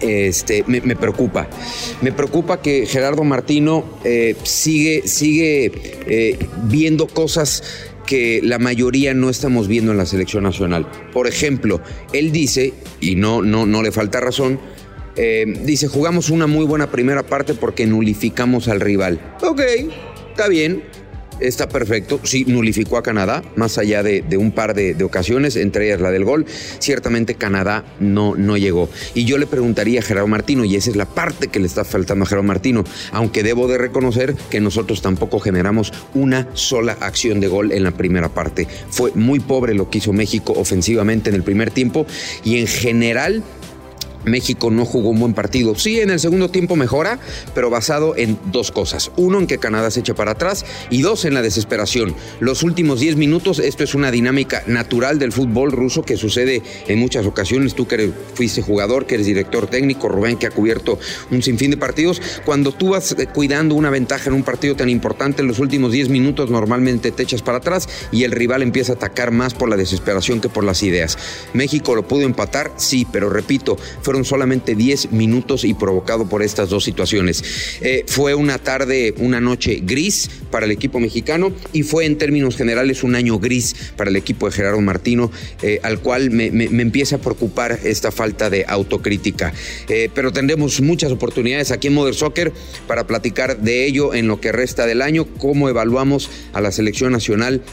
este, 0.02 0.64
me, 0.68 0.96
preocupa. 0.96 1.48
Me 2.02 2.12
preocupa 2.12 2.62
que 2.62 2.86
Gerardo 2.86 3.24
Martino 3.24 3.86
eh, 4.04 4.36
sigue, 4.44 5.08
sigue 5.08 5.72
eh, 6.06 6.48
viendo 6.64 7.08
cosas 7.08 7.64
que 8.06 8.42
la 8.44 8.60
mayoría 8.60 9.14
no 9.14 9.30
estamos 9.30 9.68
viendo 9.68 9.92
en 9.92 9.98
la 9.98 10.06
selección 10.06 10.44
nacional. 10.44 10.90
Por 11.12 11.28
ejemplo, 11.28 11.82
él 12.12 12.32
dice, 12.32 12.74
y 13.00 13.16
no, 13.16 13.42
no, 13.42 13.66
no 13.66 13.82
le 13.82 13.92
falta 13.92 14.20
razón, 14.20 14.60
eh, 15.16 15.46
dice, 15.64 15.88
jugamos 15.88 16.30
una 16.30 16.48
muy 16.48 16.66
buena 16.66 16.90
primera 16.90 17.24
parte 17.24 17.54
porque 17.54 17.86
nulificamos 17.86 18.68
al 18.68 18.80
rival. 18.80 19.20
Ok, 19.42 19.62
está 20.30 20.48
bien, 20.48 20.84
está 21.40 21.70
perfecto. 21.70 22.20
Sí, 22.24 22.46
nulificó 22.48 22.98
a 22.98 23.04
Canadá, 23.04 23.44
más 23.56 23.78
allá 23.78 24.04
de, 24.04 24.24
un 24.38 24.52
par 24.52 24.74
de, 24.74 25.02
ocasiones, 25.04 25.56
entre 25.56 25.88
ellas 25.88 26.02
la 26.02 26.12
del 26.12 26.26
gol. 26.26 26.46
Ciertamente 26.80 27.36
Canadá 27.36 27.84
no, 28.00 28.36
no 28.36 28.58
llegó. 28.58 28.90
Y 29.14 29.26
yo 29.26 29.38
le 29.38 29.48
preguntaría 29.48 30.00
a 30.00 30.04
Gerardo 30.04 30.28
Martino, 30.28 30.66
y 30.66 30.76
esa 30.76 30.90
es 30.90 30.96
la 30.96 31.06
parte 31.06 31.48
que 31.48 31.60
le 31.60 31.68
está 31.68 31.84
faltando 31.84 32.24
a 32.24 32.28
Gerardo 32.28 32.48
Martino, 32.48 32.84
aunque 33.12 33.44
debo 33.44 33.68
de 33.68 33.78
reconocer 33.78 34.36
que 34.50 34.60
nosotros 34.60 35.02
tampoco 35.02 35.40
generamos 35.40 35.94
una 36.14 36.48
sola 36.54 36.98
acción 37.00 37.40
de 37.40 37.48
gol 37.48 37.72
en 37.72 37.84
la 37.84 37.92
primera 37.92 38.30
parte. 38.30 38.68
Fue 38.90 39.12
muy 39.16 39.40
pobre 39.40 39.74
lo 39.74 39.90
que 39.90 40.00
hizo 40.00 40.14
México 40.14 40.54
ofensivamente 40.56 41.30
en 41.30 41.36
el 41.36 41.44
primer 41.44 41.72
tiempo 41.72 42.06
y 42.44 42.60
en 42.60 42.68
general 42.68 43.44
México 44.26 44.72
no 44.72 44.86
jugó 44.86 45.10
un 45.10 45.20
buen 45.20 45.34
partido. 45.34 45.76
Sí, 45.76 46.00
en 46.00 46.10
el 46.10 46.20
segundo 46.20 46.50
tiempo 46.50 46.76
mejora, 46.76 47.20
pero 47.54 47.70
basado 47.70 48.16
en 48.16 48.38
dos 48.46 48.72
cosas. 48.72 49.12
Uno, 49.18 49.40
en 49.40 49.48
que 49.48 49.58
Canadá 49.58 49.92
se 49.92 50.02
echa 50.02 50.14
para 50.14 50.32
atrás 50.32 50.66
y 50.90 51.02
dos, 51.02 51.26
en 51.26 51.34
la 51.34 51.42
desesperación. 51.42 52.16
Los 52.40 52.64
últimos 52.64 53.00
10 53.00 53.16
minutos, 53.18 53.60
esto 53.60 53.84
es 53.84 53.96
una 53.96 54.12
dinámica 54.12 54.64
natural 54.68 55.20
del 55.20 55.32
fútbol 55.32 55.72
ruso 55.72 56.04
que 56.04 56.18
sucede 56.18 56.62
en 56.88 57.00
muchas 57.00 57.26
ocasiones. 57.26 57.76
Tú 57.76 57.88
que 57.88 58.12
fuiste 58.34 58.62
jugador, 58.62 59.06
que 59.06 59.16
eres 59.16 59.28
director 59.28 59.68
técnico, 59.68 60.10
Rubén, 60.10 60.38
que 60.38 60.48
ha 60.48 60.52
cubierto 60.52 61.00
un 61.32 61.42
sinfín 61.42 61.72
de 61.72 61.78
partidos. 61.78 62.22
Cuando 62.46 62.72
tú 62.72 62.90
vas 62.90 63.16
eh, 63.18 63.28
cuidando 63.28 63.76
una 63.76 63.90
ventaja 63.90 64.30
en 64.30 64.36
un 64.36 64.44
partido 64.44 64.76
tan 64.76 64.90
importante, 64.90 65.42
en 65.42 65.48
los 65.48 65.60
últimos 65.60 65.92
10 65.92 66.10
minutos 66.10 66.50
normalmente 66.50 67.12
te 67.12 67.24
echas 67.24 67.42
para 67.42 67.58
atrás 67.58 67.88
y 68.12 68.24
el 68.24 68.32
rival 68.32 68.62
empieza 68.62 68.94
a 68.94 68.96
atacar 68.96 69.32
más 69.32 69.54
por 69.54 69.70
la 69.70 69.78
desesperación 69.78 70.42
que 70.42 70.50
por 70.50 70.64
las 70.64 70.84
ideas. 70.84 71.18
México 71.54 71.96
lo 71.96 72.08
pudo 72.08 72.22
empatar, 72.24 72.72
sí, 72.78 73.08
pero 73.12 73.30
repito, 73.30 73.78
fue 74.02 74.13
fueron 74.14 74.26
solamente 74.26 74.76
10 74.76 75.12
minutos 75.12 75.64
y 75.64 75.74
provocado 75.74 76.30
por 76.30 76.44
estas 76.44 76.70
dos 76.70 76.84
situaciones. 76.84 77.44
Eh, 77.82 78.06
fue 78.06 78.36
una 78.36 78.60
tarde, 78.60 79.16
una 79.18 79.42
noche 79.42 79.82
gris 79.84 80.30
para 80.52 80.68
el 80.68 80.72
equipo 80.72 81.00
mexicano 81.00 81.52
y 81.72 81.82
fue 81.82 82.06
en 82.06 82.20
términos 82.20 82.56
generales 82.56 83.02
un 83.02 83.16
año 83.16 83.40
gris 83.40 83.76
para 83.98 84.12
el 84.12 84.16
equipo 84.16 84.46
de 84.46 84.52
Gerardo 84.52 84.80
Martino, 84.82 85.32
eh, 85.64 85.80
al 85.82 86.00
cual 86.00 86.30
me, 86.30 86.46
empieza 86.46 87.16
a 87.16 87.20
preocupar 87.22 87.80
esta 87.84 88.12
falta 88.12 88.52
de 88.52 88.66
autocrítica. 88.68 89.52
Eh, 89.90 90.12
pero 90.14 90.32
tendremos 90.32 90.80
muchas 90.80 91.12
oportunidades 91.12 91.72
aquí 91.72 91.88
en 91.88 91.96
Mother 91.96 92.14
Soccer 92.14 92.54
para 92.86 93.08
platicar 93.08 93.58
de 93.62 93.88
ello 93.88 94.14
en 94.14 94.28
lo 94.28 94.40
que 94.40 94.52
resta 94.52 94.86
del 94.86 95.02
año, 95.02 95.26
cómo 95.40 95.70
evaluamos 95.70 96.30
a 96.54 96.62
la 96.62 96.72
selección 96.72 97.14
nacional 97.14 97.64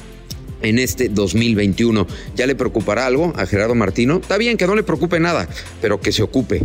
en 0.62 0.78
este 0.78 1.08
2021. 1.08 2.06
¿Ya 2.36 2.46
le 2.46 2.54
preocupará 2.54 3.06
algo 3.06 3.32
a 3.36 3.46
Gerardo 3.46 3.74
Martino? 3.74 4.16
Está 4.16 4.36
bien 4.36 4.56
que 4.56 4.66
no 4.66 4.74
le 4.74 4.82
preocupe 4.82 5.20
nada, 5.20 5.48
pero 5.80 6.00
que 6.00 6.12
se 6.12 6.22
ocupe 6.22 6.62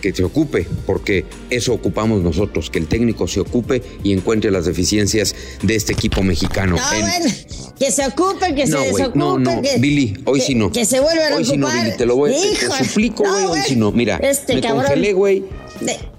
que 0.00 0.14
se 0.14 0.24
ocupe, 0.24 0.66
porque 0.86 1.24
eso 1.50 1.72
ocupamos 1.72 2.22
nosotros, 2.22 2.70
que 2.70 2.78
el 2.78 2.86
técnico 2.86 3.28
se 3.28 3.40
ocupe 3.40 3.82
y 4.02 4.12
encuentre 4.12 4.50
las 4.50 4.64
deficiencias 4.64 5.34
de 5.62 5.76
este 5.76 5.92
equipo 5.92 6.22
mexicano. 6.22 6.76
No, 6.76 6.82
bueno, 6.88 7.34
que 7.78 7.90
se 7.90 8.06
ocupe, 8.06 8.54
que 8.54 8.66
se 8.66 8.78
desocupe. 8.78 9.18
No, 9.18 9.38
no, 9.38 9.60
Billy, 9.78 10.16
hoy 10.24 10.40
sí 10.40 10.54
no. 10.54 10.72
Que 10.72 10.84
se 10.84 11.00
vuelva 11.00 11.28
a 11.28 11.36
hoy 11.36 11.42
ocupar. 11.42 11.46
Sí 11.46 11.56
no, 11.56 11.68
Billy, 11.68 11.96
te 11.96 12.06
lo 12.06 12.16
voy 12.16 12.32
te, 12.32 12.66
te 12.66 12.84
suplico, 12.84 13.24
güey, 13.24 13.44
hoy 13.44 13.60
sí 13.66 13.76
no. 13.76 13.92
Mira, 13.92 14.16
este 14.16 14.54
me 14.54 14.60
cabrón. 14.60 14.84
congelé, 14.86 15.12
güey. 15.12 15.44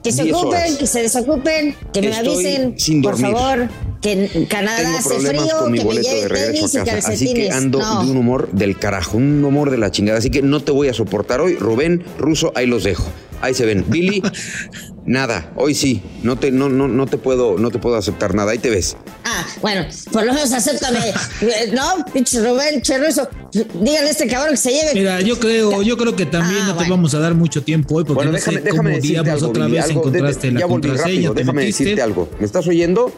que 0.04 0.12
se 0.12 0.32
ocupen, 0.32 0.78
que 0.78 0.88
se 0.88 1.02
desocupen, 1.02 1.76
que 1.92 2.02
me 2.02 2.16
avisen, 2.16 2.76
por 3.02 3.18
favor 3.18 3.68
que 4.02 4.30
en 4.34 4.46
Canadá 4.46 4.98
hace 4.98 5.20
frío, 5.20 5.42
con 5.60 5.72
mi 5.72 5.78
que 5.78 5.84
boleto 5.84 6.10
me 6.10 6.16
lleve 6.16 6.22
de 6.22 6.28
regreso 6.28 6.82
a 6.82 6.84
casa. 6.84 7.12
Así 7.12 7.34
que 7.34 7.52
ando 7.52 7.80
de 7.80 8.12
un 8.12 8.18
humor 8.18 8.50
del 8.52 8.78
carajo, 8.78 9.18
un 9.18 9.44
humor 9.44 9.70
de 9.70 9.78
la 9.78 9.92
chingada. 9.92 10.18
Así 10.18 10.30
que 10.30 10.42
no 10.42 10.62
te 10.62 10.72
voy 10.72 10.88
a 10.88 10.94
soportar 10.94 11.42
hoy. 11.42 11.56
Rubén, 11.56 12.04
Ruso, 12.18 12.52
ahí 12.56 12.66
los 12.66 12.84
dejo. 12.84 13.10
Ahí 13.42 13.54
se 13.54 13.66
ven. 13.66 13.86
Billy, 13.88 14.22
Nada, 15.06 15.52
hoy 15.56 15.74
sí. 15.74 16.02
No 16.22 16.38
te, 16.38 16.52
no, 16.52 16.70
no, 16.70 16.88
no 16.88 17.08
te 17.08 17.18
puedo, 17.18 17.58
no 17.58 17.72
te 17.72 17.80
puedo 17.80 17.96
aceptar 17.96 18.36
nada. 18.36 18.52
Ahí 18.52 18.60
te 18.60 18.70
ves. 18.70 18.96
Ah, 19.24 19.46
bueno, 19.62 19.86
por 20.12 20.24
lo 20.26 20.34
menos 20.34 20.52
acéptame. 20.52 21.00
no, 21.74 22.06
pinche 22.14 22.40
Rubén 22.40 22.82
Cherroso. 22.82 23.28
Dígale 23.52 24.08
a 24.08 24.12
este 24.12 24.28
cabrón 24.28 24.52
que 24.52 24.58
se 24.58 24.72
lleve. 24.72 24.94
Mira, 24.94 25.22
yo 25.22 25.40
creo, 25.40 25.82
yo 25.82 25.98
creo 25.98 26.16
que 26.16 26.28
también 26.28 26.62
ah, 26.64 26.68
no 26.68 26.78
te 26.78 26.90
vamos 26.90 27.16
a 27.16 27.20
dar 27.20 27.34
mucho 27.34 27.64
tiempo 27.64 27.96
hoy 27.96 28.04
porque 28.04 28.16
bueno, 28.16 28.32
déjame, 28.32 28.58
no 28.58 28.64
sé 28.64 28.66
déjame 28.66 28.90
cómo 28.90 29.02
decirte 29.02 29.32
algo, 29.32 29.48
otra 29.48 29.68
vez 29.68 29.90
encontraste 29.90 30.42
de, 30.42 30.48
de, 30.48 30.54
la 30.54 30.60
ya 30.60 30.66
volví 30.68 30.90
rápido, 30.90 31.34
déjame 31.34 31.66
decirte 31.66 32.02
algo. 32.02 32.30
¿Me 32.40 32.46
estás 32.46 32.68
oyendo? 32.68 33.12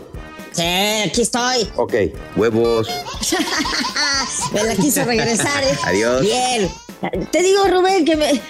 Sí, 0.53 0.63
aquí 1.05 1.21
estoy. 1.21 1.69
Ok, 1.75 1.93
huevos. 2.35 2.87
me 4.53 4.63
la 4.63 4.75
quiso 4.75 5.03
regresar, 5.03 5.63
¿eh? 5.63 5.77
Adiós. 5.83 6.21
Bien. 6.21 6.69
Te 7.31 7.41
digo, 7.41 7.65
Rubén, 7.67 8.05
que 8.05 8.15
me, 8.15 8.41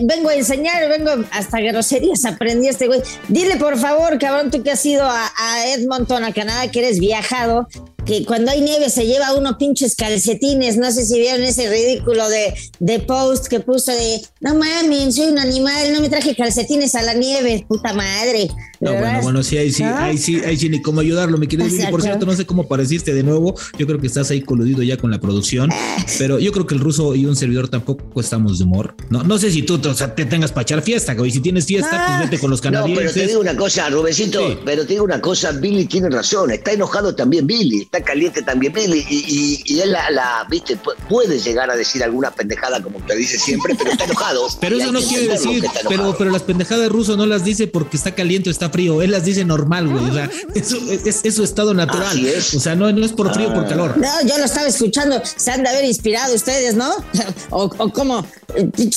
vengo 0.00 0.28
a 0.28 0.34
enseñar, 0.34 0.86
vengo 0.90 1.24
hasta 1.30 1.58
groserías 1.60 2.24
aprendí 2.26 2.68
este 2.68 2.86
güey. 2.86 3.00
Dile, 3.28 3.56
por 3.56 3.78
favor, 3.78 4.18
cabrón, 4.18 4.50
tú 4.50 4.62
que 4.62 4.72
has 4.72 4.84
ido 4.84 5.04
a, 5.04 5.32
a 5.38 5.66
Edmonton, 5.68 6.22
a 6.22 6.34
Canadá, 6.34 6.70
que 6.70 6.80
eres 6.80 6.98
viajado, 7.00 7.66
que 8.08 8.24
cuando 8.24 8.50
hay 8.50 8.62
nieve 8.62 8.88
se 8.88 9.06
lleva 9.06 9.34
uno 9.34 9.58
pinches 9.58 9.94
calcetines. 9.94 10.78
No 10.78 10.90
sé 10.90 11.04
si 11.04 11.20
vieron 11.20 11.42
ese 11.42 11.68
ridículo 11.68 12.26
de, 12.28 12.54
de 12.80 13.00
post 13.00 13.48
que 13.48 13.60
puso 13.60 13.92
de 13.92 14.22
no 14.40 14.54
mames, 14.54 15.14
soy 15.14 15.26
un 15.28 15.38
animal, 15.38 15.92
no 15.92 16.00
me 16.00 16.08
traje 16.08 16.34
calcetines 16.34 16.94
a 16.94 17.02
la 17.02 17.12
nieve, 17.12 17.66
puta 17.68 17.92
madre. 17.92 18.48
No, 18.80 18.92
bueno, 18.92 19.22
bueno, 19.22 19.42
sí, 19.42 19.58
ahí 19.58 19.72
sí, 19.72 19.82
ahí 19.82 20.16
sí, 20.16 20.40
ahí 20.44 20.56
sí, 20.56 20.68
ni 20.68 20.80
cómo 20.80 21.00
ayudarlo, 21.00 21.36
mi 21.36 21.48
querido 21.48 21.68
Por 21.90 22.00
cierto, 22.00 22.24
no 22.24 22.32
sé 22.32 22.46
cómo 22.46 22.62
apareciste 22.62 23.12
de 23.12 23.24
nuevo. 23.24 23.54
Yo 23.76 23.86
creo 23.86 23.98
que 23.98 24.06
estás 24.06 24.30
ahí 24.30 24.40
coludido 24.40 24.82
ya 24.82 24.96
con 24.96 25.10
la 25.10 25.18
producción, 25.18 25.68
pero 26.18 26.38
yo 26.38 26.52
creo 26.52 26.66
que 26.66 26.74
el 26.74 26.80
ruso 26.80 27.14
y 27.14 27.26
un 27.26 27.36
servidor 27.36 27.68
tampoco 27.68 28.20
estamos 28.20 28.58
de 28.58 28.64
humor. 28.64 28.94
No, 29.10 29.24
no 29.24 29.36
sé 29.36 29.50
si 29.50 29.62
tú 29.62 29.80
o 29.84 29.94
sea, 29.94 30.14
te 30.14 30.24
tengas 30.24 30.52
para 30.52 30.62
echar 30.62 30.82
fiesta, 30.82 31.14
güey. 31.14 31.30
Si 31.30 31.40
tienes 31.40 31.66
fiesta, 31.66 31.90
pues 31.90 32.00
ah. 32.02 32.20
vete 32.22 32.38
con 32.38 32.50
los 32.50 32.60
canadienses. 32.60 33.04
No, 33.04 33.12
pero 33.12 33.12
te 33.12 33.26
digo 33.26 33.40
una 33.40 33.56
cosa, 33.56 33.90
Rubecito, 33.90 34.60
pero 34.64 34.82
te 34.86 34.92
digo 34.92 35.04
una 35.04 35.20
cosa, 35.20 35.50
Billy 35.52 35.86
tiene 35.86 36.08
razón, 36.08 36.52
está 36.52 36.72
enojado 36.72 37.14
también 37.14 37.46
Billy, 37.46 37.82
está 37.82 37.97
caliente 38.02 38.42
también 38.42 38.72
Billy 38.72 39.06
y, 39.08 39.62
y, 39.64 39.80
él 39.80 39.92
la, 39.92 40.46
viste, 40.50 40.78
puede 41.08 41.38
llegar 41.38 41.70
a 41.70 41.76
decir 41.76 42.02
alguna 42.02 42.30
pendejada 42.30 42.82
como 42.82 43.00
te 43.00 43.16
dice 43.16 43.38
siempre, 43.38 43.74
pero 43.76 43.90
está 43.90 44.04
enojado. 44.04 44.48
pero 44.60 44.76
eso 44.76 44.92
no 44.92 45.00
quiere 45.00 45.28
decir, 45.28 45.64
pero, 45.88 46.14
pero 46.16 46.30
las 46.30 46.42
pendejadas 46.42 46.88
ruso 46.88 47.16
no 47.16 47.26
las 47.26 47.44
dice 47.44 47.66
porque 47.66 47.96
está 47.96 48.14
caliente 48.14 48.48
o 48.48 48.52
está 48.52 48.70
frío, 48.70 49.02
él 49.02 49.10
las 49.10 49.24
dice 49.24 49.44
normal, 49.44 49.88
güey. 49.88 50.04
O 50.04 50.12
sea, 50.12 50.30
eso 50.54 50.78
es, 50.90 51.34
su 51.34 51.44
estado 51.44 51.74
natural. 51.74 52.18
O 52.56 52.60
sea, 52.60 52.74
no, 52.74 52.90
no 52.92 53.04
es 53.04 53.12
por 53.12 53.32
frío 53.32 53.50
o 53.50 53.54
por 53.54 53.64
ah. 53.64 53.68
calor. 53.68 53.98
No, 53.98 54.22
yo 54.26 54.38
lo 54.38 54.44
estaba 54.44 54.66
escuchando, 54.66 55.20
se 55.24 55.50
han 55.50 55.62
de 55.62 55.68
haber 55.68 55.84
inspirado 55.84 56.34
ustedes, 56.34 56.74
¿no? 56.74 56.90
o, 57.50 57.64
o 57.64 57.92
como 57.92 58.24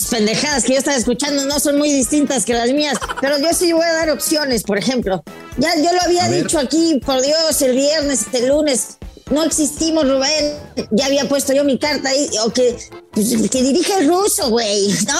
pendejadas 0.09 0.63
que 0.63 0.73
yo 0.73 0.79
estaba 0.79 0.97
escuchando 0.97 1.45
no 1.45 1.59
son 1.59 1.77
muy 1.77 1.91
distintas 1.91 2.45
que 2.45 2.53
las 2.53 2.71
mías, 2.71 2.97
pero 3.19 3.37
yo 3.39 3.53
sí 3.53 3.73
voy 3.73 3.85
a 3.85 3.93
dar 3.93 4.09
opciones, 4.09 4.63
por 4.63 4.77
ejemplo. 4.77 5.23
Ya 5.57 5.75
yo 5.75 5.91
lo 5.93 6.01
había 6.03 6.27
dicho 6.27 6.59
aquí, 6.59 6.99
por 7.05 7.21
Dios, 7.21 7.61
el 7.61 7.75
viernes, 7.75 8.25
el 8.33 8.47
lunes, 8.47 8.97
no 9.31 9.43
existimos, 9.43 10.07
Rubén. 10.07 10.55
Ya 10.91 11.05
había 11.05 11.27
puesto 11.27 11.53
yo 11.53 11.63
mi 11.63 11.77
carta 11.77 12.09
ahí, 12.09 12.29
o 12.45 12.51
que, 12.51 12.77
pues, 13.11 13.49
que 13.49 13.61
dirige 13.61 13.93
el 13.99 14.07
ruso, 14.07 14.49
güey, 14.49 14.87
¿no? 15.07 15.19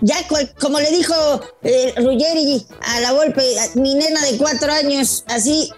Ya 0.00 0.16
como 0.58 0.80
le 0.80 0.90
dijo 0.90 1.14
eh, 1.62 1.92
Ruggeri 1.96 2.66
a 2.80 3.00
la 3.00 3.12
golpe, 3.12 3.42
mi 3.74 3.94
nena 3.94 4.24
de 4.24 4.38
cuatro 4.38 4.72
años, 4.72 5.24
así 5.28 5.70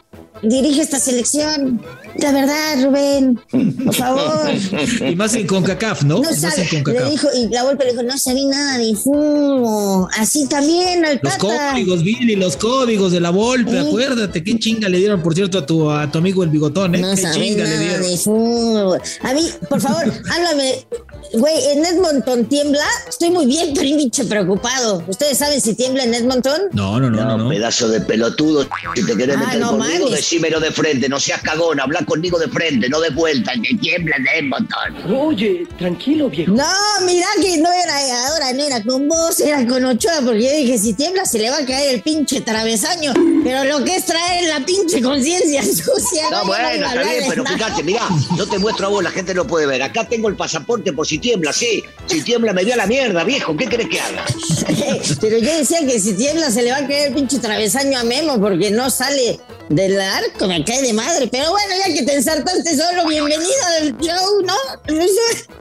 dirige 0.43 0.83
esta 0.83 0.99
selección. 0.99 1.85
La 2.19 2.33
verdad, 2.33 2.85
Rubén, 2.85 3.41
por 3.85 3.95
favor. 3.95 4.51
Y 5.11 5.17
más 5.17 5.35
en 5.35 5.47
CONCACAF, 5.47 6.05
¿no? 6.05 6.21
no 6.21 6.33
sabe, 6.33 6.69
Le 6.87 7.11
dijo, 7.11 7.29
y 7.37 7.49
la 7.49 7.63
golpe 7.63 7.85
le 7.85 7.91
dijo, 7.93 8.03
no 8.03 8.17
sabía 8.17 8.47
nada 8.49 8.79
de 8.79 8.95
fútbol. 8.95 10.09
Así 10.17 10.47
también 10.49 11.05
al 11.05 11.21
Los 11.23 11.37
códigos, 11.37 12.03
Billy, 12.03 12.37
los 12.37 12.57
códigos 12.57 13.13
de 13.13 13.21
la 13.21 13.31
Volpe, 13.31 13.79
acuérdate, 13.79 14.43
qué 14.45 14.59
chinga 14.59 14.89
le 14.89 14.99
dieron, 14.99 15.23
por 15.23 15.35
cierto, 15.35 15.59
a 15.59 15.67
tu, 15.67 15.91
a 15.91 16.11
tu 16.11 16.19
amigo 16.19 16.43
el 16.43 16.51
bigotón, 16.51 16.95
¿eh? 16.95 16.99
No 16.99 17.15
qué 17.15 17.23
chinga 17.33 17.65
nada 17.65 17.77
le 17.77 17.85
dieron. 17.85 18.03
de 18.09 18.17
fútbol. 18.17 19.01
A 19.23 19.35
mí, 19.35 19.43
por 19.69 19.81
favor, 19.81 20.05
háblame. 20.31 20.87
Güey, 21.33 21.65
en 21.73 21.85
Edmonton 21.85 22.45
tiembla. 22.45 22.87
Estoy 23.09 23.31
muy 23.31 23.47
bien, 23.47 23.73
pero 23.75 23.89
un 23.89 23.97
bicho 23.97 24.29
preocupado. 24.29 25.03
¿Ustedes 25.09 25.39
saben 25.39 25.61
si 25.61 25.75
tiembla 25.75 26.05
en 26.05 26.15
Edmonton? 26.15 26.61
No, 26.73 27.01
no, 27.01 27.11
no, 27.11 27.37
no. 27.37 27.49
Pedazo 27.49 27.89
de 27.89 28.01
pelotudo. 28.01 28.67
Si 28.95 29.05
te 29.05 29.17
querés 29.17 29.37
ah, 29.37 29.45
meter 29.45 29.63
conmigo, 29.63 30.11
decímelo 30.11 30.61
de 30.61 30.71
frente. 30.71 31.09
No 31.09 31.19
seas 31.19 31.41
cagón, 31.43 31.81
habla 31.81 32.04
conmigo 32.05 32.39
de 32.39 32.49
frente, 32.49 32.89
no 32.89 33.01
de 33.01 33.11
vuelta, 33.11 33.53
que 33.63 33.77
tiembla 33.77 34.17
de 34.19 34.43
montón. 34.43 35.13
Oye, 35.15 35.67
tranquilo, 35.79 36.29
viejo. 36.29 36.53
No, 36.53 36.65
mira 37.07 37.27
que 37.41 37.59
no 37.59 37.71
era 37.73 38.29
ahora, 38.29 38.53
no 38.53 38.65
era 38.65 38.83
con 38.83 39.09
vos, 39.09 39.41
era 39.41 39.67
con 39.67 39.85
Ochoa, 39.85 40.21
porque 40.25 40.43
yo 40.43 40.53
dije, 40.53 40.79
si 40.79 40.95
tiembla 40.95 41.25
se 41.27 41.39
le 41.39 41.51
va 41.51 41.59
a 41.59 41.67
caer 41.67 41.95
el 41.95 42.03
pinche 42.03 42.41
travesaño. 42.41 43.13
Pero 43.43 43.65
lo 43.65 43.85
que 43.85 43.97
es 43.97 44.07
traer 44.07 44.49
la 44.49 44.65
pinche 44.65 45.03
conciencia 45.03 45.63
sucia. 45.65 46.31
No, 46.31 46.47
bueno, 46.47 46.69
está 46.69 47.03
bien, 47.03 47.25
pero 47.29 47.45
fíjate, 47.45 47.83
mira, 47.83 48.09
yo 48.37 48.47
te 48.47 48.59
muestro 48.59 48.87
a 48.87 48.91
vos, 48.91 49.03
la 49.03 49.11
gente 49.11 49.35
no 49.35 49.47
puede 49.47 49.67
ver. 49.67 49.83
Acá 49.83 50.09
tengo 50.09 50.29
el 50.29 50.37
pasaporte 50.37 50.93
por 50.93 51.07
si 51.07 51.19
tiembla, 51.19 51.53
sí. 51.53 51.83
Si 52.07 52.23
tiembla 52.23 52.53
me 52.53 52.65
dio 52.65 52.75
a 52.75 52.79
la 52.79 52.87
mierda, 52.87 53.25
viejo, 53.25 53.57
¿qué 53.57 53.67
crees 53.67 53.89
que 53.89 54.01
haga? 54.01 54.25
pero 55.21 55.39
yo 55.39 55.57
decía 55.57 55.79
que 55.87 55.99
si 55.99 56.15
tiembla 56.15 56.51
se 56.51 56.63
le 56.63 56.71
va 56.71 56.79
a 56.79 56.87
caer 56.87 57.09
el 57.09 57.15
pinche 57.15 57.39
travesaño 57.39 57.99
a 57.99 58.05
Memo, 58.05 58.41
porque 58.41 58.71
no 58.71 58.91
sale 58.91 59.41
del 59.69 60.01
arco, 60.01 60.47
me 60.47 60.65
cae 60.65 60.83
de 60.83 60.93
madre. 60.93 61.29
Pero 61.31 61.51
bueno, 61.51 61.75
ya 61.87 61.93
que 61.93 62.03
te 62.03 62.15
ensartaste 62.15 62.77
solo, 62.77 63.09
bienvenido 63.09 63.51
al 63.81 63.97
show, 63.99 64.43
¿no? 64.45 64.55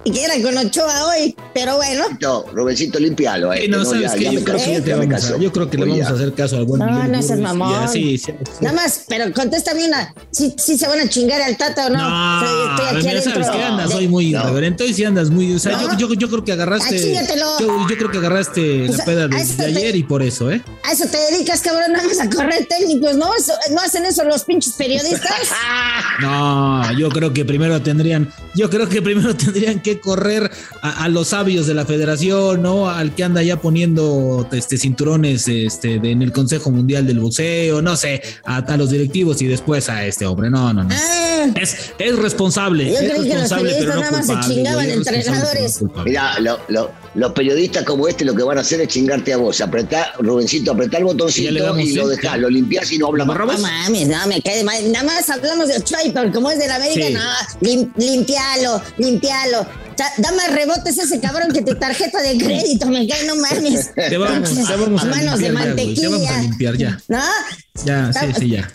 Y 0.05 0.11
que 0.11 0.25
era 0.25 0.33
con 0.41 0.57
Ochoa 0.57 1.07
hoy, 1.07 1.33
pero 1.53 1.77
bueno. 1.77 2.03
No, 2.19 2.43
Rubensito, 2.51 2.99
limpialo. 2.99 3.53
Eh, 3.53 3.69
no, 3.69 3.85
sabes 3.85 4.11
que 4.11 4.25
yo, 4.25 4.43
creo 4.43 4.57
que 4.57 4.81
te 4.81 4.93
vamos 4.93 5.31
a, 5.31 5.37
yo 5.37 5.51
creo 5.51 5.69
que 5.69 5.77
le 5.77 5.85
vamos 5.85 6.07
a 6.07 6.13
hacer 6.13 6.33
caso 6.33 6.57
al 6.57 6.65
buen 6.65 6.79
No, 6.79 7.07
no 7.07 7.21
seas 7.21 7.39
mamón. 7.39 7.87
sí, 7.87 8.17
sí, 8.17 8.33
Nada 8.59 8.75
más, 8.75 9.05
pero 9.07 9.31
contéstame 9.33 9.85
una. 9.85 10.13
¿Sí, 10.31 10.53
¿Sí, 10.57 10.77
se 10.77 10.87
van 10.87 10.99
a 10.99 11.07
chingar 11.07 11.41
al 11.41 11.55
Tata 11.55 11.87
o 11.87 11.89
no? 11.89 11.99
No, 11.99 12.75
estoy 12.75 13.11
aquí 13.11 13.21
sabes 13.21 13.49
que 13.49 13.63
andas 13.63 13.93
hoy 13.93 14.09
muy 14.09 14.31
no. 14.31 14.41
irreverente. 14.41 14.83
Hoy 14.83 14.93
sí 14.93 15.05
andas 15.05 15.29
muy. 15.29 15.53
O 15.53 15.59
sea, 15.59 15.79
yo, 15.79 15.97
yo, 15.97 16.13
yo, 16.13 16.29
creo 16.29 16.43
que 16.43 16.51
agarraste. 16.51 17.17
Ah, 17.17 17.57
yo, 17.59 17.87
yo, 17.87 17.97
creo 17.97 18.11
que 18.11 18.17
agarraste 18.17 18.89
la 18.89 19.05
peda 19.05 19.27
de, 19.29 19.45
de 19.45 19.65
ayer 19.65 19.95
y 19.95 20.03
por 20.03 20.21
eso, 20.21 20.51
¿eh? 20.51 20.61
A 20.83 20.91
eso 20.91 21.05
te 21.05 21.17
dedicas, 21.31 21.61
cabrón, 21.61 21.93
nada 21.93 22.05
más 22.05 22.19
a 22.19 22.29
correr 22.29 22.67
técnicos, 22.67 23.15
¿no? 23.15 23.29
no 23.71 23.81
hacen 23.93 24.05
eso 24.05 24.23
los 24.23 24.43
pinches 24.43 24.73
periodistas. 24.73 25.31
no, 26.21 26.97
yo 26.97 27.09
creo 27.09 27.33
que 27.33 27.45
primero 27.45 27.81
tendrían, 27.81 28.31
yo 28.55 28.69
creo 28.69 28.89
que 28.89 29.01
primero 29.01 29.35
tendrían 29.37 29.81
que 29.81 29.99
correr 29.99 30.49
a, 30.81 31.07
los 31.09 31.29
sabios 31.29 31.67
de 31.67 31.73
la 31.73 31.85
federación, 31.85 32.61
¿no? 32.61 32.89
Al 32.89 33.13
que 33.13 33.23
anda 33.23 33.43
ya 33.43 33.57
poniendo 33.57 34.47
este 34.51 34.77
cinturones 34.77 35.47
este, 35.47 35.95
en 35.95 36.21
el 36.21 36.31
Consejo 36.31 36.71
Mundial 36.71 37.05
del 37.05 37.19
Boxeo, 37.19 37.81
no 37.81 37.95
sé, 37.95 38.21
a, 38.43 38.63
los 38.77 38.89
directivos 38.89 39.41
y 39.41 39.47
después 39.47 39.89
a 39.89 40.05
este 40.05 40.25
hombre. 40.25 40.49
No, 40.49 40.73
no, 40.73 40.83
no. 40.83 40.89
Ah. 40.91 41.51
es, 41.61 41.93
es 41.99 42.15
responsable. 42.17 42.89
Yo 42.89 42.97
es 42.97 43.17
responsable, 43.17 43.69
que 43.69 43.83
los 43.83 43.93
periodistas 43.93 43.99
nada 43.99 44.11
más 44.11 44.27
se 44.47 44.53
chingaban 44.53 44.89
entrenadores. 44.89 45.83
Mira, 46.03 46.39
lo, 46.39 46.59
lo, 46.69 46.91
los 47.15 47.31
periodistas 47.33 47.83
como 47.83 48.07
este 48.07 48.25
lo 48.25 48.33
que 48.33 48.43
van 48.43 48.57
a 48.57 48.61
hacer 48.61 48.81
es 48.81 48.87
chingarte 48.87 49.33
a 49.33 49.37
vos. 49.37 49.61
Apretar, 49.61 50.13
Rubencito, 50.19 50.71
apretar 50.71 51.01
el 51.01 51.05
botoncito 51.05 51.51
y, 51.51 51.93
lo 51.93 52.07
dejás, 52.07 52.39
lo 52.39 52.49
limpiás 52.49 52.91
y 52.91 52.97
no 52.97 53.07
hablas 53.07 53.27
más. 53.27 53.82
No 53.83 53.89
mames, 53.89 54.07
no, 54.07 54.27
me 54.27 54.41
cae 54.41 54.57
de 54.57 54.63
mal. 54.63 54.91
Nada 54.91 55.05
más 55.05 55.29
hablamos 55.29 55.67
de 55.67 55.77
Ochoa, 55.77 55.99
como 56.31 56.49
es 56.51 56.59
de 56.59 56.67
la 56.67 56.75
América, 56.75 57.09
no, 57.09 57.91
limpialo, 57.97 58.81
limpialo. 58.97 59.67
Da 60.17 60.31
más 60.31 60.51
rebotes 60.51 60.97
ese 60.97 61.19
cabrón 61.19 61.51
que 61.53 61.61
tu 61.61 61.75
tarjeta 61.75 62.21
de 62.21 62.37
crédito, 62.37 62.87
me 62.87 63.07
cae, 63.07 63.25
no 63.25 63.35
mames. 63.35 63.93
Te 63.95 64.17
vamos, 64.17 64.49
te 64.49 64.75
vamos 64.75 65.03
a, 65.03 65.05
manos 65.05 65.39
de 65.39 65.51
mantequilla. 65.51 66.01
te 66.01 66.07
vamos 66.07 66.29
a 66.29 66.41
limpiar 66.41 66.77
ya. 66.77 66.99
¿No? 67.07 67.21
Ya, 67.85 68.11
sí, 68.13 68.19
sí, 68.39 68.49
ya. 68.49 68.71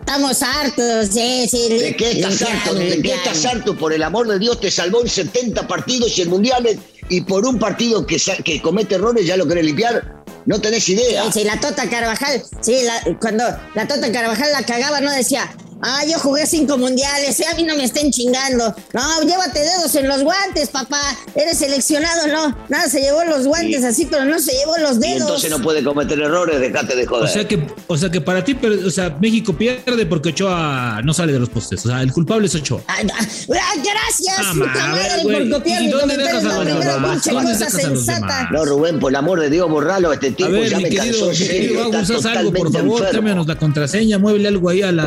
Estamos 0.00 0.42
hartos, 0.42 1.08
sí, 1.12 1.48
sí. 1.50 1.68
¿De 1.68 1.96
qué 1.96 2.12
estás 2.12 2.42
harto? 2.42 2.74
¿De 2.74 3.00
qué 3.02 3.14
estás 3.14 3.44
harto? 3.46 3.76
Por 3.76 3.92
el 3.92 4.02
amor 4.02 4.28
de 4.28 4.38
Dios, 4.38 4.60
te 4.60 4.70
salvó 4.70 5.00
en 5.00 5.08
70 5.08 5.66
partidos 5.66 6.16
y 6.18 6.22
en 6.22 6.30
mundiales 6.30 6.78
y 7.08 7.22
por 7.22 7.44
un 7.46 7.58
partido 7.58 8.06
que, 8.06 8.18
que 8.44 8.62
comete 8.62 8.94
errores 8.96 9.26
ya 9.26 9.36
lo 9.36 9.46
querés 9.46 9.64
limpiar. 9.64 10.19
No 10.46 10.60
tenés 10.60 10.88
idea. 10.88 11.30
Sí, 11.32 11.44
la 11.44 11.60
Tota 11.60 11.88
Carvajal, 11.88 12.42
sí, 12.60 12.78
cuando 13.20 13.44
la 13.74 13.86
Tota 13.86 14.10
Carvajal 14.10 14.52
la 14.52 14.62
cagaba, 14.62 15.00
no 15.00 15.12
decía, 15.12 15.50
Ah, 15.82 16.02
yo 16.06 16.18
jugué 16.18 16.46
cinco 16.46 16.76
mundiales, 16.76 17.42
a 17.50 17.54
mí 17.54 17.62
no 17.62 17.74
me 17.74 17.84
estén 17.84 18.10
chingando. 18.10 18.74
No, 18.92 19.22
llévate 19.22 19.60
dedos 19.60 19.94
en 19.94 20.08
los 20.08 20.22
guantes, 20.22 20.68
papá. 20.68 21.00
Eres 21.34 21.58
seleccionado, 21.58 22.26
no. 22.26 22.56
Nada, 22.68 22.88
se 22.88 23.00
llevó 23.00 23.24
los 23.24 23.46
guantes 23.46 23.82
así, 23.84 24.06
pero 24.06 24.24
no 24.24 24.38
se 24.38 24.52
llevó 24.52 24.76
los 24.78 25.00
dedos. 25.00 25.18
Y 25.18 25.22
entonces 25.22 25.50
no 25.50 25.60
puede 25.60 25.82
cometer 25.82 26.20
errores, 26.20 26.60
déjate 26.60 26.96
de 26.96 27.06
joder. 27.06 27.24
O 27.24 27.28
sea 27.28 27.48
que, 27.48 27.66
o 27.86 27.96
sea 27.96 28.10
que 28.10 28.20
para 28.20 28.44
ti, 28.44 28.56
o 28.62 28.90
sea, 28.90 29.16
México 29.20 29.54
pierde 29.54 30.04
porque 30.04 30.30
Ochoa 30.30 31.00
no 31.02 31.14
sale 31.14 31.32
de 31.32 31.38
los 31.38 31.48
postes. 31.48 31.84
O 31.86 31.88
sea, 31.88 32.02
el 32.02 32.12
culpable 32.12 32.46
es 32.46 32.54
Ochoa. 32.54 32.82
Ah, 32.86 32.98
ah, 33.00 33.74
gracias, 33.76 34.36
ah, 34.38 34.52
puta 34.52 34.86
madre, 34.86 35.22
por 35.22 35.50
copiar 35.50 35.82
mi 35.82 35.90
comentario. 35.92 36.40
La 36.40 36.60
primera 36.60 37.10
pinche 37.10 37.30
cosa 37.30 37.70
sensata. 37.70 38.48
No, 38.52 38.64
Rubén, 38.66 39.00
por 39.00 39.12
el 39.12 39.16
amor 39.16 39.40
de 39.40 39.48
Dios, 39.48 39.68
borralo. 39.70 40.12
Este 40.12 40.32
tipo 40.32 40.50
ya 40.50 40.76
me 40.78 40.90
querido, 40.90 41.28
cansó. 41.28 41.46
Querido, 41.46 41.90
algo, 42.30 42.52
por 42.52 42.72
favor, 42.72 43.10
cámbianos 43.10 43.46
la 43.46 43.56
contraseña, 43.56 44.18
muévele 44.18 44.48
algo 44.48 44.68
ahí 44.68 44.82
al 44.82 45.00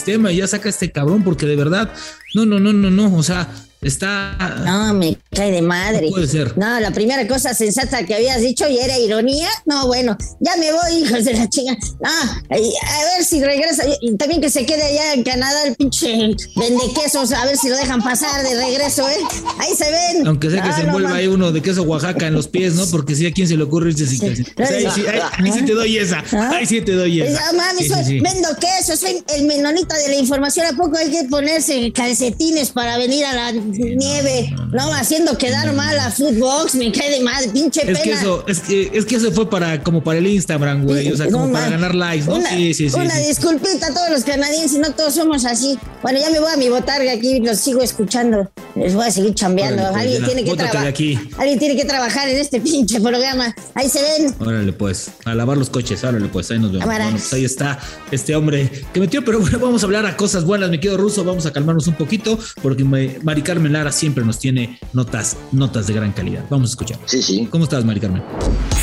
sistema 0.00 0.32
y 0.32 0.36
ya 0.36 0.46
saca 0.46 0.68
este 0.68 0.90
cabrón, 0.90 1.22
porque 1.22 1.46
de 1.46 1.56
verdad, 1.56 1.92
no, 2.34 2.46
no, 2.46 2.58
no, 2.58 2.72
no, 2.72 2.90
no, 2.90 3.14
o 3.16 3.22
sea, 3.22 3.48
está. 3.82 4.34
No, 4.64 4.94
Cae 5.32 5.52
de 5.52 5.62
madre. 5.62 6.08
puede 6.10 6.26
ser. 6.26 6.58
No, 6.58 6.80
la 6.80 6.90
primera 6.90 7.26
cosa 7.28 7.54
sensata 7.54 8.04
que 8.04 8.14
habías 8.14 8.40
dicho 8.40 8.68
y 8.68 8.78
era 8.78 8.98
ironía. 8.98 9.48
No, 9.64 9.86
bueno, 9.86 10.16
ya 10.40 10.56
me 10.56 10.72
voy, 10.72 11.02
hijos 11.04 11.24
de 11.24 11.34
la 11.34 11.48
chinga. 11.48 11.76
No, 12.00 12.10
a 12.10 12.56
ver 12.56 13.24
si 13.24 13.42
regresa. 13.42 13.84
Y 14.00 14.16
también 14.16 14.40
que 14.40 14.50
se 14.50 14.66
quede 14.66 14.82
allá 14.82 15.14
en 15.14 15.22
Canadá 15.22 15.62
el 15.66 15.76
pinche 15.76 16.34
vende 16.56 16.82
quesos, 17.00 17.32
a 17.32 17.44
ver 17.44 17.56
si 17.56 17.68
lo 17.68 17.76
dejan 17.76 18.02
pasar 18.02 18.42
de 18.42 18.56
regreso, 18.56 19.08
¿eh? 19.08 19.18
Ahí 19.58 19.74
se 19.76 19.90
ven. 19.90 20.26
Aunque 20.26 20.50
sea 20.50 20.62
que 20.62 20.72
se 20.72 20.80
envuelva 20.82 21.14
ahí 21.14 21.28
uno 21.28 21.52
de 21.52 21.62
queso 21.62 21.82
Oaxaca 21.82 22.26
en 22.26 22.34
los 22.34 22.48
pies, 22.48 22.74
¿no? 22.74 22.86
Porque 22.86 23.14
si 23.14 23.26
a 23.26 23.32
quién 23.32 23.46
se 23.46 23.56
le 23.56 23.62
ocurre 23.62 23.90
irse 23.90 24.06
sin 24.06 24.24
ahí, 24.24 24.36
sí, 24.36 25.04
ahí, 25.06 25.52
sí 25.52 25.62
te 25.64 25.74
doy 25.74 25.98
esa. 25.98 26.24
¿Ah? 26.32 26.56
Ahí 26.56 26.66
sí 26.66 26.80
te 26.80 26.92
doy 26.92 27.22
esa. 27.22 27.40
Ya, 27.40 27.56
mami, 27.56 27.86
soy, 27.86 28.20
vendo 28.20 28.48
queso, 28.58 28.96
soy 28.96 29.22
el 29.36 29.46
menonita 29.46 29.96
de 29.96 30.08
la 30.08 30.16
información. 30.16 30.66
¿A 30.66 30.72
poco 30.72 30.96
hay 30.96 31.10
que 31.10 31.24
ponerse 31.24 31.92
calcetines 31.92 32.70
para 32.70 32.98
venir 32.98 33.24
a 33.26 33.34
la 33.34 33.52
nieve? 33.52 34.52
No, 34.72 34.92
haciendo 35.20 35.38
quedar 35.38 35.72
mal 35.74 35.98
a 35.98 36.10
Footbox, 36.10 36.74
me 36.74 36.90
cae 36.92 37.10
de 37.10 37.20
mal, 37.20 37.44
pinche 37.52 37.90
es 37.90 37.98
Que 38.00 38.12
eso, 38.12 38.44
es, 38.46 38.60
que, 38.60 38.90
es 38.92 39.04
que 39.04 39.16
eso 39.16 39.32
fue 39.32 39.48
para, 39.48 39.82
como 39.82 40.02
para 40.02 40.18
el 40.18 40.26
Instagram, 40.26 40.84
güey. 40.84 41.12
O 41.12 41.16
sea, 41.16 41.30
como 41.30 41.52
para 41.52 41.70
ganar 41.70 41.94
likes, 41.94 42.26
¿no? 42.26 42.36
Una, 42.36 42.50
sí, 42.50 42.74
sí, 42.74 42.90
sí. 42.90 42.98
Una 42.98 43.16
disculpita 43.18 43.88
a 43.88 43.94
todos 43.94 44.10
los 44.10 44.24
canadienses, 44.24 44.78
no 44.78 44.92
todos 44.92 45.14
somos 45.14 45.44
así. 45.44 45.78
Bueno, 46.02 46.18
ya 46.20 46.30
me 46.30 46.40
voy 46.40 46.52
a 46.52 46.56
mi 46.56 46.68
botarga 46.68 47.12
aquí, 47.12 47.40
los 47.40 47.58
sigo 47.58 47.82
escuchando. 47.82 48.50
Les 48.76 48.94
voy 48.94 49.06
a 49.06 49.10
seguir 49.10 49.34
chambeando. 49.34 49.82
Órale, 49.82 49.92
pues, 49.92 50.02
alguien, 50.02 50.24
tiene 50.44 50.70
que 50.70 50.78
aquí. 50.88 51.18
alguien 51.38 51.58
tiene 51.58 51.76
que 51.76 51.84
trabajar 51.84 52.28
en 52.28 52.38
este 52.38 52.60
pinche 52.60 53.00
programa. 53.00 53.54
Ahí 53.74 53.88
se 53.88 54.00
ven. 54.00 54.34
Órale, 54.38 54.72
pues, 54.72 55.10
a 55.24 55.34
lavar 55.34 55.56
los 55.58 55.70
coches, 55.70 56.02
órale, 56.04 56.28
pues, 56.28 56.50
ahí 56.50 56.58
nos 56.58 56.72
vemos. 56.72 56.86
Bueno, 56.86 57.10
pues 57.10 57.32
ahí 57.32 57.44
está 57.44 57.78
este 58.10 58.34
hombre 58.36 58.70
que 58.92 59.00
metió, 59.00 59.24
pero 59.24 59.40
bueno, 59.40 59.58
vamos 59.58 59.82
a 59.82 59.86
hablar 59.86 60.06
a 60.06 60.16
cosas 60.16 60.44
buenas, 60.44 60.70
me 60.70 60.80
quedo 60.80 60.96
ruso, 60.96 61.24
vamos 61.24 61.46
a 61.46 61.52
calmarnos 61.52 61.86
un 61.86 61.94
poquito, 61.94 62.38
porque 62.62 62.84
me- 62.84 63.18
Mari 63.22 63.42
Carmen 63.42 63.72
Lara 63.72 63.92
siempre 63.92 64.24
nos 64.24 64.38
tiene 64.38 64.78
notas, 64.92 65.36
notas 65.52 65.86
de 65.86 65.94
gran 65.94 66.12
calidad. 66.12 66.44
Vamos 66.50 66.70
a 66.70 66.72
escuchar. 66.72 66.98
Sí, 67.06 67.22
sí. 67.22 67.48
¿Cómo 67.50 67.64
estás, 67.64 67.84
Mari 67.84 68.00
Carmen? 68.00 68.22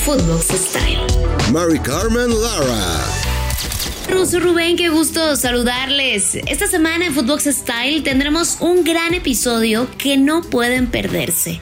Footbox 0.05 0.45
Style. 0.45 0.99
Mary 1.51 1.79
Carmen 1.79 2.29
Lara. 2.29 3.36
Ruso 4.09 4.39
Rubén, 4.39 4.77
qué 4.77 4.89
gusto 4.89 5.35
saludarles. 5.35 6.35
Esta 6.47 6.67
semana 6.67 7.05
en 7.05 7.13
Footbox 7.13 7.45
Style 7.45 8.01
tendremos 8.01 8.57
un 8.61 8.83
gran 8.83 9.13
episodio 9.13 9.87
que 9.97 10.17
no 10.17 10.41
pueden 10.41 10.87
perderse. 10.87 11.59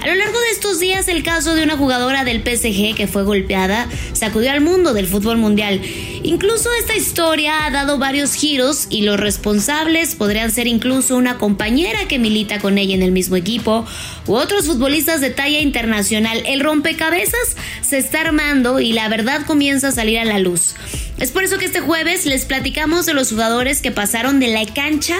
A 0.00 0.06
lo 0.06 0.14
largo 0.14 0.40
de 0.40 0.48
estos 0.50 0.80
días, 0.80 1.08
el 1.08 1.22
caso 1.22 1.54
de 1.54 1.62
una 1.62 1.76
jugadora 1.76 2.24
del 2.24 2.38
PSG 2.38 2.94
que 2.94 3.06
fue 3.06 3.22
golpeada 3.22 3.86
sacudió 4.14 4.50
al 4.50 4.62
mundo 4.62 4.94
del 4.94 5.06
fútbol 5.06 5.36
mundial. 5.36 5.82
Incluso 6.22 6.70
esta 6.80 6.96
historia 6.96 7.66
ha 7.66 7.70
dado 7.70 7.98
varios 7.98 8.32
giros 8.32 8.86
y 8.88 9.02
los 9.02 9.20
responsables 9.20 10.14
podrían 10.14 10.50
ser 10.50 10.68
incluso 10.68 11.18
una 11.18 11.36
compañera 11.36 12.08
que 12.08 12.18
milita 12.18 12.60
con 12.60 12.78
ella 12.78 12.94
en 12.94 13.02
el 13.02 13.12
mismo 13.12 13.36
equipo 13.36 13.84
u 14.26 14.36
otros 14.36 14.64
futbolistas 14.64 15.20
de 15.20 15.28
talla 15.28 15.60
internacional. 15.60 16.42
El 16.46 16.60
rompecabezas 16.60 17.56
se 17.82 17.98
está 17.98 18.22
armando 18.22 18.80
y 18.80 18.94
la 18.94 19.06
verdad 19.10 19.44
comienza 19.44 19.88
a 19.88 19.92
salir 19.92 20.18
a 20.18 20.24
la 20.24 20.38
luz. 20.38 20.76
Es 21.18 21.30
por 21.30 21.44
eso 21.44 21.58
que 21.58 21.66
este 21.66 21.80
jueves 21.80 22.24
les 22.24 22.46
platicamos 22.46 23.04
de 23.04 23.12
los 23.12 23.28
jugadores 23.28 23.82
que 23.82 23.90
pasaron 23.90 24.40
de 24.40 24.48
la 24.48 24.64
cancha 24.64 25.16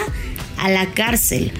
a 0.57 0.71
la 0.71 0.91
cárcel. 0.95 1.51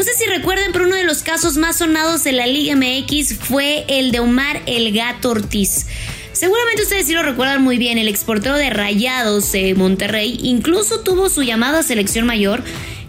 No 0.00 0.04
sé 0.04 0.14
si 0.14 0.24
recuerden, 0.24 0.72
pero 0.72 0.86
uno 0.86 0.96
de 0.96 1.04
los 1.04 1.22
casos 1.22 1.58
más 1.58 1.76
sonados 1.76 2.24
de 2.24 2.32
la 2.32 2.46
Liga 2.46 2.74
MX 2.74 3.34
fue 3.34 3.84
el 3.86 4.12
de 4.12 4.20
Omar 4.20 4.62
El 4.64 4.94
Gato 4.94 5.28
Ortiz. 5.28 5.84
Seguramente 6.32 6.84
ustedes 6.84 7.06
sí 7.06 7.12
lo 7.12 7.22
recuerdan 7.22 7.62
muy 7.62 7.76
bien, 7.76 7.98
el 7.98 8.08
exportero 8.08 8.56
de 8.56 8.70
Rayados 8.70 9.52
de 9.52 9.74
Monterrey 9.74 10.40
incluso 10.42 11.00
tuvo 11.00 11.28
su 11.28 11.42
llamada 11.42 11.82
selección 11.82 12.24
mayor, 12.24 12.62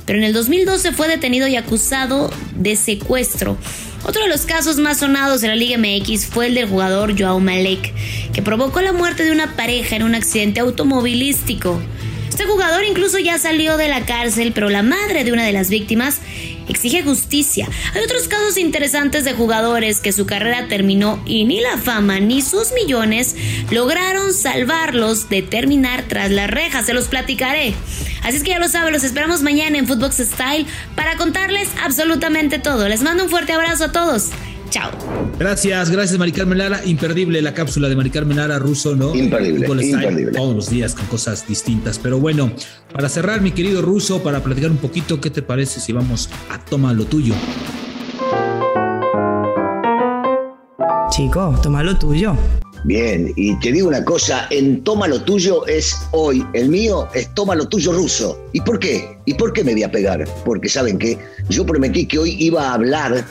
pero 0.06 0.20
en 0.20 0.26
el 0.26 0.34
2012 0.34 0.92
fue 0.92 1.08
detenido 1.08 1.48
y 1.48 1.56
acusado 1.56 2.30
de 2.56 2.76
secuestro. 2.76 3.58
Otro 4.04 4.24
de 4.24 4.28
los 4.28 4.42
casos 4.42 4.76
más 4.76 4.98
sonados 4.98 5.40
de 5.40 5.48
la 5.48 5.56
Liga 5.56 5.78
MX 5.78 6.26
fue 6.26 6.48
el 6.48 6.56
del 6.56 6.68
jugador 6.68 7.18
Joao 7.18 7.40
Malek, 7.40 7.94
que 8.34 8.42
provocó 8.42 8.82
la 8.82 8.92
muerte 8.92 9.24
de 9.24 9.32
una 9.32 9.56
pareja 9.56 9.96
en 9.96 10.04
un 10.04 10.14
accidente 10.14 10.60
automovilístico. 10.60 11.82
Este 12.28 12.46
jugador 12.46 12.84
incluso 12.84 13.20
ya 13.20 13.38
salió 13.38 13.78
de 13.78 13.88
la 13.88 14.06
cárcel, 14.06 14.52
pero 14.54 14.70
la 14.70 14.84
madre 14.84 15.24
de 15.24 15.32
una 15.32 15.46
de 15.46 15.52
las 15.54 15.70
víctimas 15.70 16.20
exige 16.72 17.04
justicia. 17.04 17.68
Hay 17.94 18.04
otros 18.04 18.28
casos 18.28 18.58
interesantes 18.58 19.24
de 19.24 19.34
jugadores 19.34 20.00
que 20.00 20.12
su 20.12 20.26
carrera 20.26 20.68
terminó 20.68 21.22
y 21.26 21.46
ni 21.46 21.60
la 21.60 21.78
fama 21.78 22.20
ni 22.20 22.42
sus 22.42 22.72
millones 22.74 23.36
lograron 23.70 24.34
salvarlos 24.34 25.30
de 25.30 25.42
terminar 25.42 26.06
tras 26.08 26.32
las 26.32 26.50
rejas. 26.50 26.86
Se 26.86 26.94
los 26.94 27.08
platicaré. 27.08 27.74
Así 28.24 28.38
es 28.38 28.44
que 28.44 28.52
ya 28.52 28.60
lo 28.60 28.68
saben, 28.68 28.94
los 28.94 29.04
esperamos 29.04 29.42
mañana 29.42 29.78
en 29.78 29.88
Footbox 29.88 30.18
Style 30.18 30.66
para 30.96 31.18
contarles 31.18 31.70
absolutamente 31.84 32.60
todo. 32.60 32.88
Les 32.88 33.02
mando 33.02 33.24
un 33.24 33.30
fuerte 33.30 33.54
abrazo 33.54 33.86
a 33.86 33.92
todos. 33.92 34.32
Chao. 34.72 34.90
Gracias, 35.38 35.92
gracias 35.92 36.18
Mari 36.18 36.32
Carmen 36.32 36.58
Lara. 36.58 36.82
Imperdible 36.86 37.42
la 37.42 37.54
cápsula 37.54 37.90
de 37.90 37.96
Mari 37.96 38.10
Carmen 38.10 38.38
Lara 38.38 38.58
ruso, 38.58 38.96
¿no? 38.96 39.14
Imperdible, 39.14 39.68
imperdible. 39.68 40.32
Todos 40.32 40.56
los 40.56 40.70
días 40.70 40.96
con 40.96 41.06
cosas 41.08 41.46
distintas. 41.48 42.00
Pero 42.00 42.20
bueno, 42.20 42.54
para 42.94 43.10
cerrar, 43.10 43.42
mi 43.42 43.52
querido 43.52 43.82
ruso, 43.82 44.24
para 44.24 44.42
platicar 44.42 44.72
un 44.72 44.78
poquito, 44.78 45.20
¿qué 45.20 45.30
te 45.30 45.42
parece 45.42 45.82
si 45.82 45.92
vamos 45.92 46.30
a 46.50 46.58
toma 46.58 46.94
lo 46.94 47.06
tuyo? 47.06 47.36
Chico, 51.10 51.60
toma 51.62 51.84
lo 51.84 52.00
tuyo. 52.00 52.38
Bien, 52.86 53.32
y 53.36 53.60
te 53.60 53.72
digo 53.72 53.90
una 53.90 54.04
cosa, 54.04 54.48
en 54.50 54.84
Toma 54.84 55.08
lo 55.08 55.22
tuyo 55.22 55.68
es 55.68 55.96
hoy, 56.14 56.44
el 56.54 56.70
mío 56.70 57.08
es 57.14 57.32
Toma 57.36 57.54
lo 57.54 57.68
tuyo 57.68 57.92
ruso. 57.92 58.44
¿Y 58.54 58.62
por 58.62 58.80
qué? 58.80 59.18
¿Y 59.26 59.36
por 59.36 59.54
qué 59.54 59.64
me 59.64 59.74
voy 59.74 59.84
a 59.84 59.92
pegar? 59.92 60.28
Porque 60.46 60.68
saben 60.68 60.98
que 60.98 61.20
yo 61.50 61.64
prometí 61.64 62.08
que 62.08 62.18
hoy 62.18 62.36
iba 62.40 62.70
a 62.70 62.74
hablar 62.74 63.24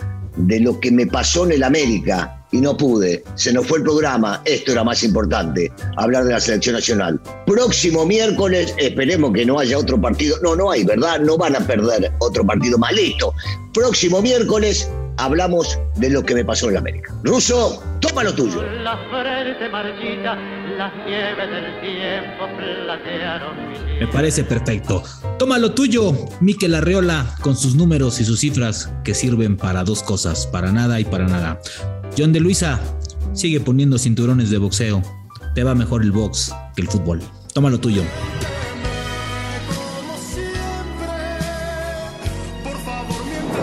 de 0.46 0.60
lo 0.60 0.78
que 0.80 0.90
me 0.90 1.06
pasó 1.06 1.44
en 1.44 1.52
el 1.52 1.62
América 1.62 2.44
y 2.52 2.60
no 2.60 2.76
pude. 2.76 3.22
Se 3.34 3.52
nos 3.52 3.66
fue 3.66 3.78
el 3.78 3.84
programa, 3.84 4.42
esto 4.44 4.72
era 4.72 4.84
más 4.84 5.02
importante, 5.02 5.72
hablar 5.96 6.24
de 6.24 6.32
la 6.32 6.40
selección 6.40 6.74
nacional. 6.74 7.20
Próximo 7.46 8.06
miércoles, 8.06 8.74
esperemos 8.78 9.32
que 9.32 9.46
no 9.46 9.58
haya 9.58 9.78
otro 9.78 10.00
partido. 10.00 10.36
No, 10.42 10.56
no 10.56 10.70
hay, 10.70 10.84
¿verdad? 10.84 11.20
No 11.20 11.36
van 11.36 11.56
a 11.56 11.60
perder 11.60 12.12
otro 12.18 12.44
partido 12.44 12.78
más. 12.78 12.92
Listo. 12.92 13.32
Próximo 13.72 14.20
miércoles 14.20 14.88
hablamos 15.20 15.78
de 15.96 16.10
lo 16.10 16.22
que 16.22 16.34
me 16.34 16.44
pasó 16.44 16.66
en 16.66 16.72
el 16.72 16.76
América. 16.78 17.14
Ruso, 17.22 17.82
toma 18.00 18.24
lo 18.24 18.34
tuyo. 18.34 18.62
La 18.62 18.96
frente 19.10 19.68
marchita, 19.68 20.34
las 20.78 20.92
nieves 21.06 21.50
del 21.50 21.80
tiempo 21.80 22.46
platearon 22.56 23.70
mi 23.70 24.00
Me 24.00 24.06
parece 24.08 24.44
perfecto. 24.44 25.02
Toma 25.38 25.58
lo 25.58 25.72
tuyo, 25.72 26.14
Miquel 26.40 26.74
Arreola, 26.74 27.36
con 27.42 27.54
sus 27.56 27.74
números 27.74 28.18
y 28.20 28.24
sus 28.24 28.40
cifras 28.40 28.90
que 29.04 29.14
sirven 29.14 29.56
para 29.56 29.84
dos 29.84 30.02
cosas, 30.02 30.46
para 30.46 30.72
nada 30.72 30.98
y 31.00 31.04
para 31.04 31.26
nada. 31.26 31.60
John 32.16 32.32
de 32.32 32.40
Luisa, 32.40 32.80
sigue 33.34 33.60
poniendo 33.60 33.98
cinturones 33.98 34.50
de 34.50 34.56
boxeo. 34.56 35.02
Te 35.54 35.64
va 35.64 35.74
mejor 35.74 36.02
el 36.02 36.12
box 36.12 36.54
que 36.74 36.82
el 36.82 36.88
fútbol. 36.88 37.20
Toma 37.52 37.68
lo 37.68 37.78
tuyo. 37.78 38.02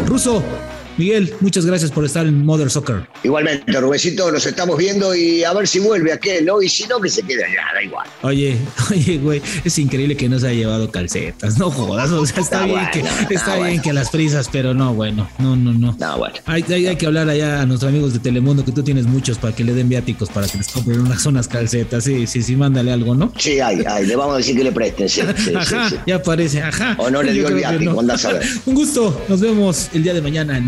Ruso, 0.06 0.42
Miguel, 0.98 1.32
muchas 1.42 1.66
gracias 1.66 1.92
por 1.92 2.06
estar 2.06 2.26
en 2.26 2.44
Mother 2.44 2.72
Soccer. 2.72 3.08
Igualmente, 3.24 3.72
Rubecito, 3.80 4.32
nos 4.32 4.46
estamos 4.48 4.78
viendo 4.78 5.14
y 5.14 5.44
a 5.44 5.54
ver 5.54 5.68
si 5.68 5.78
vuelve 5.78 6.12
aquel, 6.12 6.46
¿no? 6.46 6.60
Y 6.62 6.70
si 6.70 6.88
no, 6.88 7.00
que 7.00 7.10
se 7.10 7.22
quede 7.22 7.44
allá, 7.44 7.62
da 7.74 7.84
igual. 7.84 8.08
Oye, 8.24 8.58
oye, 8.92 9.18
güey, 9.20 9.42
es 9.64 9.78
increíble 9.78 10.18
que 10.18 10.28
no 10.28 10.40
se 10.40 10.48
haya 10.48 10.58
llevado 10.58 10.90
calcetas, 10.90 11.60
no 11.60 11.70
jodas, 11.70 12.10
o 12.10 12.26
sea, 12.26 12.42
está, 12.42 12.58
Está 12.58 12.66
bien, 12.66 12.78
bueno, 12.78 12.92
que, 12.92 13.00
está 13.00 13.34
está 13.34 13.56
bien 13.56 13.68
bueno. 13.68 13.84
que 13.84 13.94
las 13.94 14.10
prisas, 14.10 14.50
pero 14.52 14.74
no, 14.74 14.94
bueno, 14.96 15.30
no, 15.38 15.56
no, 15.56 15.72
no. 15.72 15.96
No, 16.00 16.18
bueno. 16.18 16.36
Hay, 16.46 16.66
hay, 16.68 16.88
hay 16.88 16.96
que 16.96 17.06
hablar 17.06 17.30
allá 17.30 17.62
a 17.62 17.66
nuestros 17.68 17.90
amigos 17.90 18.14
de 18.14 18.20
Telemundo, 18.20 18.66
que 18.66 18.72
tú 18.72 18.82
tienes 18.82 19.06
muchos, 19.06 19.38
para 19.38 19.56
que 19.56 19.64
le 19.64 19.74
den 19.74 19.90
viáticos, 19.90 20.30
para 20.30 20.48
que 20.48 20.58
les 20.58 20.68
compren 20.70 21.00
unas, 21.02 21.24
unas 21.28 21.48
calcetas, 21.48 22.06
sí, 22.06 22.26
sí, 22.26 22.42
sí, 22.42 22.56
mándale 22.56 22.92
algo, 22.92 23.14
¿no? 23.14 23.32
Sí, 23.38 23.60
hay, 23.60 23.84
hay, 23.86 24.08
le 24.08 24.16
vamos 24.16 24.34
a 24.34 24.38
decir 24.38 24.58
que 24.58 24.64
le 24.64 24.72
presten, 24.72 25.08
sí, 25.08 25.22
ajá, 25.56 25.90
sí. 25.90 25.96
ya 26.08 26.16
aparece, 26.16 26.64
ajá. 26.64 26.96
O 26.98 27.12
no 27.12 27.22
le 27.22 27.34
dio 27.34 27.48
el 27.50 27.54
viático, 27.54 28.00
andás 28.00 28.26
a 28.26 28.34
ver. 28.34 28.48
Un 28.66 28.74
gusto, 28.74 29.26
nos 29.30 29.40
vemos 29.42 29.90
el 29.94 30.02
día 30.02 30.16
de 30.16 30.22
mañana 30.22 30.58
en 30.58 30.68